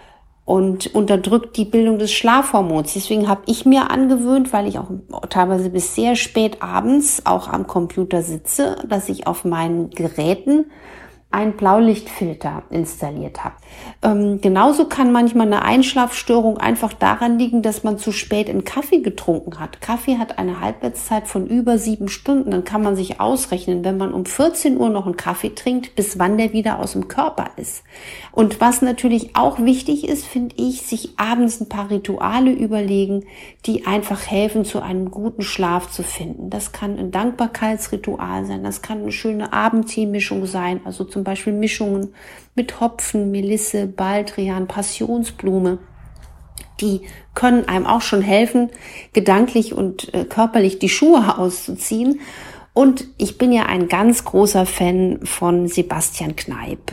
und 0.45 0.95
unterdrückt 0.95 1.57
die 1.57 1.65
Bildung 1.65 1.99
des 1.99 2.13
Schlafhormons. 2.13 2.95
Deswegen 2.95 3.29
habe 3.29 3.43
ich 3.47 3.67
mir 3.67 3.91
angewöhnt, 3.91 4.53
weil 4.53 4.69
ich 4.69 4.79
auch 4.79 4.93
teilweise 5.29 5.71
bis 5.71 5.97
sehr 5.97 6.15
spät 6.15 6.63
abends 6.63 7.27
auch 7.27 7.49
am 7.49 7.67
Computer 7.67 8.23
sitze, 8.23 8.77
dass 8.89 9.09
ich 9.09 9.27
auf 9.27 9.45
meinen 9.45 9.91
Geräten 9.91 10.67
einen 11.35 11.57
Blaulichtfilter 11.57 12.63
installiert 12.71 13.43
habe. 13.43 13.57
Ähm, 14.03 14.41
genauso 14.41 14.87
kann 14.87 15.13
manchmal 15.13 15.47
eine 15.47 15.63
Einschlafstörung 15.63 16.59
einfach 16.59 16.93
daran 16.93 17.39
liegen, 17.39 17.63
dass 17.63 17.85
man 17.85 17.99
zu 17.99 18.13
spät 18.13 18.51
einen 18.51 18.65
Kaffee 18.65 19.01
getrunken 19.01 19.59
hat. 19.59 19.81
Kaffee 19.81 20.19
hat 20.19 20.39
eine 20.39 20.61
Halbwertszeit 20.61 21.27
von 21.27 21.47
über 21.47 21.79
sieben 21.79 22.09
Stunden. 22.09 22.51
Dann 22.51 22.65
kann 22.65 22.83
man 22.83 22.97
sich 22.97 23.21
ausrechnen, 23.21 23.85
wenn 23.85 23.97
man 23.97 24.13
um 24.13 24.27
14 24.27 24.77
Uhr 24.77 24.91
noch 24.91 25.07
einen 25.07 25.17
Kaffee 25.17 25.55
trinkt, 25.55 25.97
bis 25.97 26.19
wann 26.19 26.37
der 26.37 26.53
wieder 26.53 26.79
aus 26.81 26.93
dem 26.93 27.09
Körper 27.09 27.51
ist. 27.57 27.83
Und 28.33 28.61
was 28.61 28.83
natürlich 28.83 29.37
auch 29.37 29.59
wichtig 29.59 30.07
ist, 30.09 30.27
finde 30.27 30.55
ich, 30.59 30.83
sich 30.83 31.11
abends 31.17 31.61
ein 31.61 31.69
paar 31.69 31.91
Rituale 31.91 32.51
überlegen, 32.51 33.25
die 33.67 33.87
einfach 33.87 34.27
helfen, 34.27 34.65
zu 34.65 34.81
einem 34.81 35.11
guten 35.11 35.43
Schlaf 35.43 35.91
zu 35.91 36.03
finden. 36.03 36.51
Das 36.51 36.73
kann 36.73 36.99
ein 36.99 37.11
Dankbarkeitsritual 37.11 38.45
sein, 38.45 38.65
das 38.65 38.83
kann 38.83 39.03
eine 39.03 39.13
schöne 39.13 39.53
Abendteemischung 39.53 40.47
sein, 40.47 40.81
also 40.85 41.05
zum 41.05 41.25
Beispiel 41.25 41.53
Mischungen 41.53 42.13
mit 42.55 42.81
Hopfen, 42.81 43.31
Melisse, 43.31 43.64
Baldrian, 43.73 44.67
Passionsblume. 44.67 45.79
Die 46.81 47.03
können 47.35 47.69
einem 47.69 47.87
auch 47.87 48.03
schon 48.03 48.23
helfen, 48.23 48.71
gedanklich 49.13 49.75
und 49.75 50.13
äh, 50.13 50.25
körperlich 50.25 50.79
die 50.79 50.89
Schuhe 50.89 51.39
auszuziehen. 51.39 52.21
Und 52.77 53.07
ich 53.19 53.39
bin 53.39 53.53
ja 53.53 53.67
ein 53.67 53.87
ganz 53.87 54.25
großer 54.25 54.67
Fan 54.67 55.21
von 55.23 55.69
Sebastian 55.69 56.35
Kneip, 56.35 56.93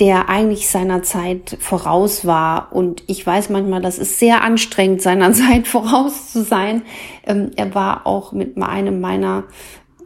der 0.00 0.28
eigentlich 0.28 0.68
seiner 0.68 1.04
Zeit 1.04 1.56
voraus 1.60 2.26
war. 2.26 2.72
Und 2.72 3.04
ich 3.06 3.24
weiß 3.24 3.48
manchmal, 3.48 3.80
das 3.80 4.00
ist 4.00 4.18
sehr 4.18 4.42
anstrengend, 4.42 5.02
seiner 5.02 5.32
Zeit 5.32 5.68
voraus 5.68 6.32
zu 6.32 6.42
sein. 6.42 6.82
Ähm, 7.24 7.52
er 7.54 7.76
war 7.76 8.08
auch 8.08 8.32
mit 8.32 8.60
einem 8.60 9.00
meiner 9.00 9.44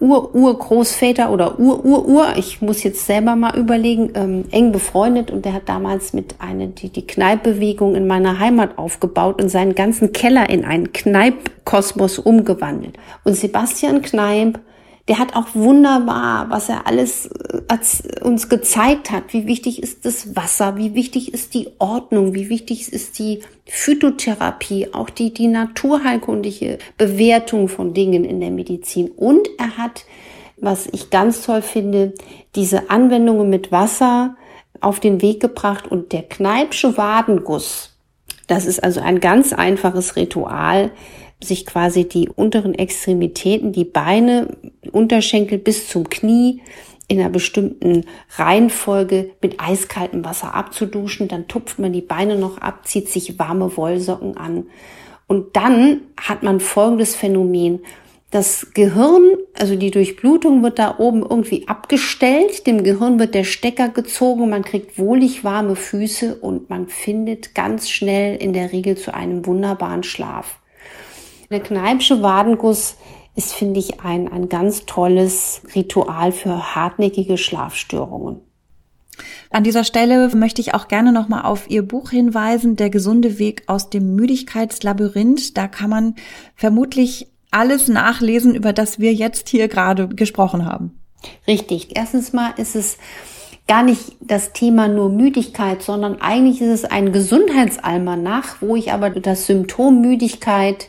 Ur-Urgroßväter 0.01 1.31
oder 1.31 1.59
Ur-Ur-Ur, 1.59 2.35
ich 2.37 2.61
muss 2.61 2.83
jetzt 2.83 3.07
selber 3.07 3.37
mal 3.37 3.57
überlegen, 3.57 4.11
ähm, 4.15 4.45
eng 4.51 4.73
befreundet 4.73 5.31
und 5.31 5.45
der 5.45 5.55
hat 5.55 5.69
damals 5.69 6.13
mit 6.13 6.37
einer, 6.39 6.67
die, 6.67 6.89
die 6.89 7.07
Kneipbewegung 7.07 7.95
in 7.95 8.07
meiner 8.07 8.39
Heimat 8.39 8.79
aufgebaut 8.79 9.41
und 9.41 9.49
seinen 9.49 9.75
ganzen 9.75 10.13
Keller 10.13 10.51
in 10.51 10.65
einen 10.65 10.93
Kneipkosmos 10.93 12.19
umgewandelt. 12.19 12.97
Und 13.25 13.37
Sebastian 13.37 14.03
Kneip 14.03 14.59
der 15.09 15.19
hat 15.19 15.37
auch 15.37 15.49
wunderbar, 15.55 16.49
was 16.49 16.69
er 16.69 16.87
alles 16.87 17.27
äh, 17.27 18.21
uns 18.23 18.49
gezeigt 18.49 19.11
hat. 19.11 19.33
Wie 19.33 19.47
wichtig 19.47 19.83
ist 19.83 20.07
das 20.07 20.35
Wasser? 20.35 20.77
Wie 20.77 20.95
wichtig 20.95 21.35
ist 21.35 21.53
die 21.53 21.69
Ordnung? 21.79 22.35
Wie 22.35 22.49
wichtig 22.49 22.91
ist 22.91 23.19
die 23.19 23.41
Phytotherapie? 23.67 24.95
Auch 24.95 25.11
die, 25.11 25.35
die 25.35 25.49
naturheilkundliche 25.49 26.79
Bewertung 26.97 27.69
von 27.69 27.93
Dingen 27.93 28.25
in 28.25 28.41
der 28.41 28.51
Medizin. 28.51 29.11
Und 29.11 29.47
er 29.59 29.77
hat, 29.77 30.05
was 30.57 30.89
ich 30.91 31.11
ganz 31.11 31.45
toll 31.45 31.61
finde, 31.61 32.15
diese 32.55 32.89
Anwendungen 32.89 33.51
mit 33.51 33.71
Wasser 33.71 34.37
auf 34.81 35.01
den 35.01 35.21
Weg 35.21 35.41
gebracht 35.41 35.87
und 35.87 36.13
der 36.13 36.23
Kneipsche 36.23 36.97
Wadenguss. 36.97 37.91
Das 38.47 38.65
ist 38.65 38.83
also 38.83 39.01
ein 39.01 39.21
ganz 39.21 39.53
einfaches 39.53 40.17
Ritual, 40.17 40.93
sich 41.45 41.67
quasi 41.67 42.09
die 42.09 42.29
unteren 42.29 42.75
Extremitäten, 42.75 43.73
die 43.73 43.85
Beine, 43.85 44.49
Unterschenkel 44.91 45.59
bis 45.59 45.89
zum 45.89 46.09
Knie 46.09 46.63
in 47.07 47.21
einer 47.21 47.31
bestimmten 47.31 48.05
Reihenfolge 48.37 49.31
mit 49.43 49.61
eiskaltem 49.61 50.25
Wasser 50.25 50.55
abzuduschen. 50.55 51.29
Dann 51.29 51.49
tupft 51.49 51.79
man 51.79 51.93
die 51.93 52.01
Beine 52.01 52.37
noch 52.37 52.59
ab, 52.59 52.87
zieht 52.87 53.09
sich 53.09 53.39
warme 53.39 53.77
Wollsocken 53.77 54.37
an. 54.37 54.67
Und 55.27 55.57
dann 55.57 56.03
hat 56.21 56.43
man 56.43 56.61
folgendes 56.61 57.15
Phänomen. 57.15 57.81
Das 58.31 58.73
Gehirn, 58.75 59.23
also 59.57 59.77
die 59.77 59.93
Durchblutung 59.93 60.65
wird 60.65 60.81
da 60.81 60.99
oben 60.99 61.23
irgendwie 61.23 61.69
abgestellt, 61.69 62.67
dem 62.67 62.83
Gehirn 62.83 63.21
wird 63.21 63.33
der 63.33 63.45
Stecker 63.45 63.91
gezogen, 63.91 64.51
man 64.51 64.65
kriegt 64.65 64.99
wohlig 64.99 65.45
warme 65.45 65.77
Füße 65.77 66.35
und 66.35 66.69
man 66.69 66.89
findet 66.89 67.55
ganz 67.55 67.89
schnell 67.89 68.37
in 68.37 68.53
der 68.53 68.73
Regel 68.73 68.97
zu 68.97 69.15
einem 69.15 69.47
wunderbaren 69.47 70.03
Schlaf. 70.03 70.59
Der 71.55 71.63
Kneipsche 71.63 72.21
Wadenguss 72.21 72.97
ist, 73.37 73.53
finde 73.53 73.79
ich, 73.79 74.01
ein, 74.01 74.27
ein 74.27 74.49
ganz 74.49 74.87
tolles 74.87 75.63
Ritual 75.73 76.33
für 76.33 76.75
hartnäckige 76.75 77.39
Schlafstörungen. 77.39 78.41
An 79.51 79.63
dieser 79.63 79.85
Stelle 79.85 80.35
möchte 80.35 80.61
ich 80.61 80.75
auch 80.75 80.89
gerne 80.89 81.13
nochmal 81.13 81.45
auf 81.45 81.71
Ihr 81.71 81.87
Buch 81.87 82.11
hinweisen, 82.11 82.75
Der 82.75 82.91
gesunde 82.91 83.39
Weg 83.39 83.63
aus 83.69 83.89
dem 83.89 84.17
Müdigkeitslabyrinth. 84.17 85.57
Da 85.57 85.69
kann 85.69 85.91
man 85.91 86.17
vermutlich 86.57 87.29
alles 87.53 87.87
nachlesen, 87.87 88.57
über 88.57 88.73
das 88.73 88.99
wir 88.99 89.15
jetzt 89.15 89.49
hier 89.49 89.69
gerade 89.69 90.09
gesprochen 90.09 90.67
haben. 90.67 90.99
Richtig. 91.47 91.97
Erstens 91.97 92.33
mal 92.33 92.55
ist 92.57 92.75
es 92.75 92.99
gar 93.69 93.85
nicht 93.85 94.17
das 94.19 94.53
Thema 94.55 94.89
nur 94.89 95.09
Müdigkeit, 95.09 95.83
sondern 95.83 96.21
eigentlich 96.21 96.61
ist 96.61 96.83
es 96.83 96.85
ein 96.85 97.13
Gesundheitsalmanach, 97.13 98.57
wo 98.61 98.75
ich 98.75 98.93
aber 98.93 99.11
das 99.11 99.47
Symptom 99.47 100.01
Müdigkeit 100.01 100.89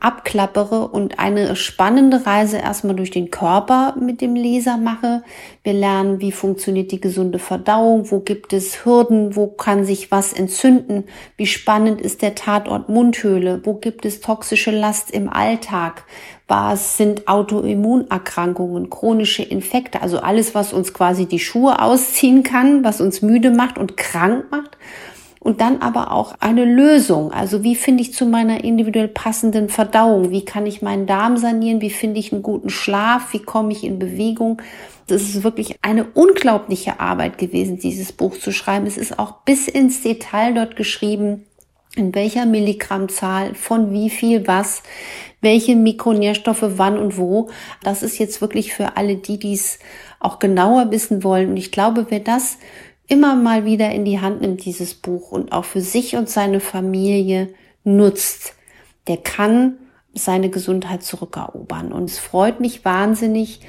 abklappere 0.00 0.88
und 0.88 1.18
eine 1.18 1.54
spannende 1.56 2.26
Reise 2.26 2.56
erstmal 2.56 2.96
durch 2.96 3.10
den 3.10 3.30
Körper 3.30 3.94
mit 4.00 4.20
dem 4.20 4.34
Leser 4.34 4.78
mache. 4.78 5.22
Wir 5.62 5.74
lernen, 5.74 6.20
wie 6.20 6.32
funktioniert 6.32 6.90
die 6.90 7.00
gesunde 7.00 7.38
Verdauung, 7.38 8.10
wo 8.10 8.20
gibt 8.20 8.52
es 8.52 8.84
Hürden, 8.84 9.36
wo 9.36 9.46
kann 9.46 9.84
sich 9.84 10.10
was 10.10 10.32
entzünden, 10.32 11.04
wie 11.36 11.46
spannend 11.46 12.00
ist 12.00 12.22
der 12.22 12.34
Tatort 12.34 12.88
Mundhöhle, 12.88 13.60
wo 13.64 13.74
gibt 13.74 14.04
es 14.06 14.20
toxische 14.20 14.70
Last 14.70 15.10
im 15.10 15.28
Alltag, 15.28 16.04
was 16.48 16.96
sind 16.96 17.28
Autoimmunerkrankungen, 17.28 18.90
chronische 18.90 19.42
Infekte, 19.42 20.02
also 20.02 20.18
alles, 20.18 20.54
was 20.54 20.72
uns 20.72 20.92
quasi 20.92 21.26
die 21.26 21.38
Schuhe 21.38 21.80
ausziehen 21.80 22.42
kann, 22.42 22.82
was 22.82 23.00
uns 23.00 23.22
müde 23.22 23.50
macht 23.50 23.78
und 23.78 23.96
krank 23.96 24.46
macht 24.50 24.76
und 25.40 25.62
dann 25.62 25.80
aber 25.80 26.12
auch 26.12 26.34
eine 26.38 26.66
Lösung. 26.66 27.32
Also 27.32 27.64
wie 27.64 27.74
finde 27.74 28.02
ich 28.02 28.12
zu 28.12 28.26
meiner 28.26 28.62
individuell 28.62 29.08
passenden 29.08 29.70
Verdauung? 29.70 30.30
Wie 30.30 30.44
kann 30.44 30.66
ich 30.66 30.82
meinen 30.82 31.06
Darm 31.06 31.38
sanieren? 31.38 31.80
Wie 31.80 31.90
finde 31.90 32.20
ich 32.20 32.30
einen 32.32 32.42
guten 32.42 32.68
Schlaf? 32.68 33.32
Wie 33.32 33.40
komme 33.40 33.72
ich 33.72 33.82
in 33.82 33.98
Bewegung? 33.98 34.60
Das 35.06 35.22
ist 35.22 35.42
wirklich 35.42 35.76
eine 35.80 36.04
unglaubliche 36.04 37.00
Arbeit 37.00 37.38
gewesen, 37.38 37.78
dieses 37.78 38.12
Buch 38.12 38.38
zu 38.38 38.52
schreiben. 38.52 38.86
Es 38.86 38.98
ist 38.98 39.18
auch 39.18 39.38
bis 39.44 39.66
ins 39.66 40.02
Detail 40.02 40.52
dort 40.52 40.76
geschrieben, 40.76 41.46
in 41.96 42.14
welcher 42.14 42.44
Milligrammzahl, 42.44 43.54
von 43.54 43.92
wie 43.92 44.10
viel 44.10 44.46
was, 44.46 44.82
welche 45.40 45.74
Mikronährstoffe 45.74 46.64
wann 46.76 46.98
und 46.98 47.16
wo. 47.16 47.48
Das 47.82 48.02
ist 48.02 48.18
jetzt 48.18 48.42
wirklich 48.42 48.74
für 48.74 48.98
alle, 48.98 49.16
die 49.16 49.38
dies 49.38 49.78
auch 50.20 50.38
genauer 50.38 50.90
wissen 50.90 51.24
wollen. 51.24 51.50
Und 51.50 51.56
ich 51.56 51.72
glaube, 51.72 52.06
wer 52.10 52.20
das 52.20 52.58
immer 53.10 53.34
mal 53.34 53.64
wieder 53.64 53.90
in 53.90 54.04
die 54.04 54.20
Hand 54.20 54.40
nimmt, 54.40 54.64
dieses 54.64 54.94
Buch 54.94 55.32
und 55.32 55.52
auch 55.52 55.64
für 55.64 55.80
sich 55.80 56.16
und 56.16 56.30
seine 56.30 56.60
Familie 56.60 57.52
nutzt, 57.82 58.54
der 59.08 59.16
kann 59.16 59.78
seine 60.14 60.48
Gesundheit 60.48 61.02
zurückerobern. 61.02 61.92
Und 61.92 62.04
es 62.04 62.18
freut 62.18 62.60
mich 62.60 62.84
wahnsinnig, 62.84 63.60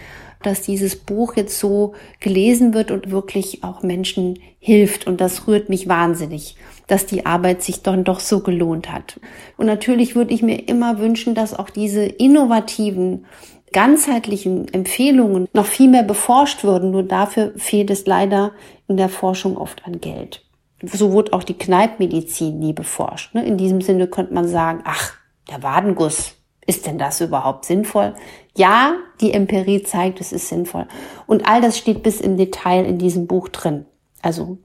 dass 0.43 0.61
dieses 0.61 0.95
Buch 0.95 1.35
jetzt 1.35 1.59
so 1.59 1.93
gelesen 2.19 2.73
wird 2.73 2.91
und 2.91 3.11
wirklich 3.11 3.63
auch 3.63 3.83
Menschen 3.83 4.39
hilft. 4.59 5.07
Und 5.07 5.21
das 5.21 5.47
rührt 5.47 5.69
mich 5.69 5.87
wahnsinnig, 5.87 6.55
dass 6.87 7.05
die 7.05 7.25
Arbeit 7.25 7.63
sich 7.63 7.81
dann 7.81 8.03
doch 8.03 8.19
so 8.19 8.41
gelohnt 8.41 8.91
hat. 8.91 9.19
Und 9.57 9.65
natürlich 9.65 10.15
würde 10.15 10.33
ich 10.33 10.41
mir 10.41 10.67
immer 10.67 10.99
wünschen, 10.99 11.35
dass 11.35 11.57
auch 11.57 11.69
diese 11.69 12.03
innovativen 12.03 13.25
ganzheitlichen 13.71 14.71
Empfehlungen 14.73 15.47
noch 15.53 15.65
viel 15.65 15.89
mehr 15.89 16.03
beforscht 16.03 16.63
würden. 16.63 16.91
Nur 16.91 17.03
dafür 17.03 17.53
fehlt 17.57 17.89
es 17.89 18.05
leider 18.05 18.51
in 18.87 18.97
der 18.97 19.09
Forschung 19.09 19.57
oft 19.57 19.85
an 19.85 20.01
Geld. 20.01 20.43
So 20.83 21.11
wurde 21.11 21.33
auch 21.33 21.43
die 21.43 21.57
Kneipmedizin 21.57 22.57
nie 22.59 22.73
beforscht. 22.73 23.35
Ne? 23.35 23.45
In 23.45 23.57
diesem 23.57 23.81
Sinne 23.81 24.07
könnte 24.07 24.33
man 24.33 24.47
sagen, 24.47 24.81
ach, 24.83 25.13
der 25.49 25.61
Wadenguss, 25.61 26.35
ist 26.65 26.85
denn 26.85 26.97
das 26.97 27.21
überhaupt 27.21 27.65
sinnvoll? 27.65 28.13
Ja, 28.55 28.95
die 29.19 29.33
Empirie 29.33 29.83
zeigt, 29.83 30.21
es 30.21 30.31
ist 30.31 30.47
sinnvoll. 30.47 30.87
Und 31.27 31.47
all 31.47 31.61
das 31.61 31.77
steht 31.77 32.03
bis 32.03 32.21
im 32.21 32.37
Detail 32.37 32.85
in 32.85 32.97
diesem 32.97 33.27
Buch 33.27 33.49
drin. 33.49 33.85
Also 34.21 34.59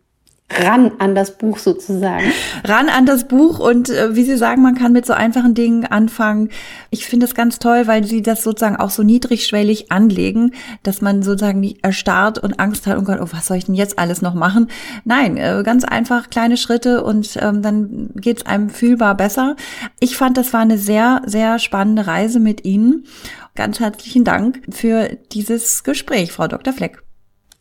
ran 0.49 0.93
an 0.99 1.15
das 1.15 1.37
Buch 1.39 1.59
sozusagen. 1.59 2.33
Ran 2.65 2.89
an 2.89 3.05
das 3.05 3.27
Buch 3.27 3.59
und 3.59 3.91
äh, 3.91 4.15
wie 4.15 4.23
Sie 4.23 4.37
sagen, 4.37 4.63
man 4.63 4.77
kann 4.77 4.93
mit 4.93 5.05
so 5.05 5.13
einfachen 5.13 5.55
Dingen 5.55 5.87
anfangen. 5.87 6.51
Ich 6.91 7.07
finde 7.07 7.27
es 7.27 7.35
ganz 7.35 7.59
toll, 7.59 7.87
weil 7.87 8.05
Sie 8.05 8.23
das 8.23 8.43
sozusagen 8.43 8.77
auch 8.77 8.91
so 8.91 9.03
niedrigschwellig 9.03 9.91
anlegen, 9.91 10.53
dass 10.85 11.01
man 11.01 11.23
sozusagen 11.23 11.61
nicht 11.61 11.85
erstarrt 11.85 12.39
und 12.39 12.61
Angst 12.61 12.87
hat, 12.87 12.97
oh 12.97 13.03
Gott, 13.03 13.19
oh, 13.21 13.29
was 13.33 13.47
soll 13.47 13.57
ich 13.57 13.67
denn 13.67 13.75
jetzt 13.75 13.99
alles 13.99 14.23
noch 14.23 14.35
machen? 14.35 14.69
Nein, 15.05 15.37
äh, 15.37 15.63
ganz 15.65 15.85
einfach 15.85 16.31
kleine 16.31 16.57
Schritte 16.57 17.03
und 17.03 17.37
ähm, 17.41 17.63
dann 17.63 18.11
geht 18.15 18.39
es 18.39 18.47
einem 18.47 18.71
fühlbar 18.71 19.17
besser. 19.17 19.57
Ich 19.99 20.17
fand, 20.17 20.37
das 20.37 20.53
war 20.53 20.61
eine 20.61 20.79
sehr, 20.79 21.23
sehr 21.27 21.59
spannende 21.59 22.07
Reise 22.07 22.39
mit 22.39 22.65
Ihnen. 22.65 23.05
Ganz 23.57 23.81
herzlichen 23.81 24.25
Dank 24.25 24.63
für 24.71 25.17
dieses 25.33 25.83
Gespräch, 25.83 26.31
Frau 26.31 26.47
Dr. 26.47 26.73
Fleck. 26.73 27.06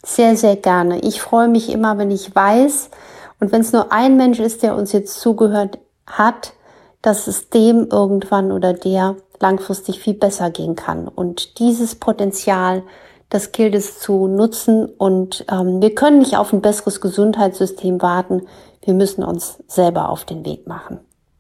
Sehr, 0.06 0.38
sehr 0.38 0.56
gerne. 0.56 1.00
Ich 1.00 1.20
freue 1.20 1.48
mich 1.48 1.72
immer, 1.72 1.98
wenn 1.98 2.12
ich 2.12 2.34
weiß 2.34 2.92
und 3.40 3.52
wenn 3.52 3.62
es 3.62 3.74
nur 3.74 3.92
ein 3.92 4.18
Mensch 4.18 4.40
ist, 4.40 4.62
der 4.62 4.76
uns 4.76 4.92
jetzt 4.92 5.20
zugehört 5.20 5.80
hat, 6.06 6.54
dass 7.02 7.26
es 7.26 7.50
dem 7.50 7.88
irgendwann 7.92 8.52
oder 8.52 8.74
der 8.74 9.16
langfristig 9.40 10.00
viel 10.00 10.14
besser 10.14 10.52
gehen 10.52 10.76
kann. 10.76 11.08
Und 11.08 11.58
dieses 11.58 11.96
Potenzial, 11.96 12.84
das 13.30 13.52
gilt 13.52 13.74
es 13.74 14.00
zu 14.00 14.28
nutzen 14.28 14.86
und 14.86 15.44
ähm, 15.52 15.82
wir 15.82 15.96
können 15.96 16.20
nicht 16.20 16.38
auf 16.38 16.54
ein 16.54 16.62
besseres 16.62 17.02
Gesundheitssystem 17.02 18.00
warten. 18.00 18.44
Wir 18.84 18.94
müssen 18.94 19.24
uns 19.24 19.64
selber 19.68 20.10
auf 20.10 20.24
den 20.24 20.46
Weg 20.46 20.68
machen. 20.68 21.00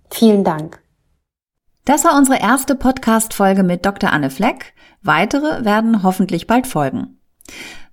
Vielen 0.10 0.44
Dank. 0.44 0.82
Das 1.86 2.04
war 2.04 2.18
unsere 2.18 2.40
erste 2.40 2.74
Podcast-Folge 2.74 3.62
mit 3.62 3.86
Dr. 3.86 4.12
Anne 4.12 4.32
Fleck. 4.32 4.74
Weitere 5.04 5.64
werden 5.64 6.02
hoffentlich 6.02 6.48
bald 6.48 6.66
folgen. 6.66 7.20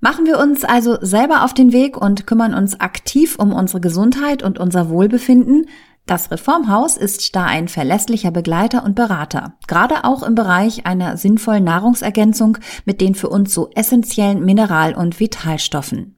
Machen 0.05 0.26
wir 0.26 0.40
uns 0.40 0.64
also 0.64 0.98
selber 1.00 1.44
auf 1.44 1.55
den 1.55 1.72
Weg 1.72 1.96
und 1.96 2.26
kümmern 2.26 2.55
uns 2.55 2.80
aktiv 2.80 3.36
um 3.38 3.53
unsere 3.53 3.80
Gesundheit 3.80 4.42
und 4.42 4.59
unser 4.59 4.90
Wohlbefinden. 4.90 5.66
Das 6.07 6.32
Reformhaus 6.32 6.96
ist 6.96 7.36
da 7.36 7.44
ein 7.44 7.68
verlässlicher 7.68 8.32
Begleiter 8.32 8.84
und 8.84 8.96
Berater, 8.96 9.55
gerade 9.68 10.03
auch 10.03 10.24
im 10.24 10.34
Bereich 10.34 10.86
einer 10.86 11.16
sinnvollen 11.16 11.62
Nahrungsergänzung 11.62 12.59
mit 12.84 13.00
den 13.00 13.14
für 13.14 13.28
uns 13.28 13.55
so 13.55 13.70
essentiellen 13.76 14.44
Mineral- 14.44 14.96
und 14.96 15.20
Vitalstoffen. 15.20 16.16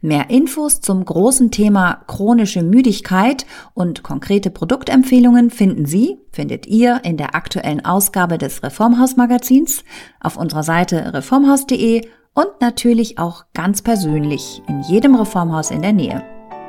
Mehr 0.00 0.28
Infos 0.28 0.80
zum 0.80 1.04
großen 1.04 1.52
Thema 1.52 2.02
chronische 2.08 2.64
Müdigkeit 2.64 3.46
und 3.74 4.02
konkrete 4.02 4.50
Produktempfehlungen 4.50 5.50
finden 5.50 5.86
Sie, 5.86 6.18
findet 6.32 6.66
ihr 6.66 7.02
in 7.04 7.16
der 7.16 7.36
aktuellen 7.36 7.84
Ausgabe 7.84 8.38
des 8.38 8.64
Reformhaus 8.64 9.14
Magazins 9.14 9.84
auf 10.18 10.36
unserer 10.36 10.64
Seite 10.64 11.14
reformhaus.de 11.14 12.02
und 12.34 12.60
natürlich 12.60 13.18
auch 13.18 13.44
ganz 13.54 13.82
persönlich 13.82 14.62
in 14.68 14.82
jedem 14.82 15.14
Reformhaus 15.14 15.70
in 15.70 15.82
der 15.82 15.92
Nähe. 15.92 16.22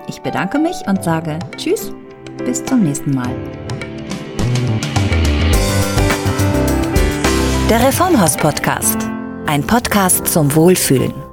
Ich 0.07 0.22
bedanke 0.22 0.59
mich 0.59 0.88
und 0.88 1.03
sage 1.03 1.39
Tschüss, 1.57 1.93
bis 2.45 2.64
zum 2.66 2.84
nächsten 2.84 3.12
Mal. 3.12 3.34
Der 7.70 7.82
Reformhaus 7.88 8.36
Podcast, 8.36 8.97
ein 9.45 9.66
Podcast 9.66 10.28
zum 10.28 10.53
Wohlfühlen. 10.55 11.31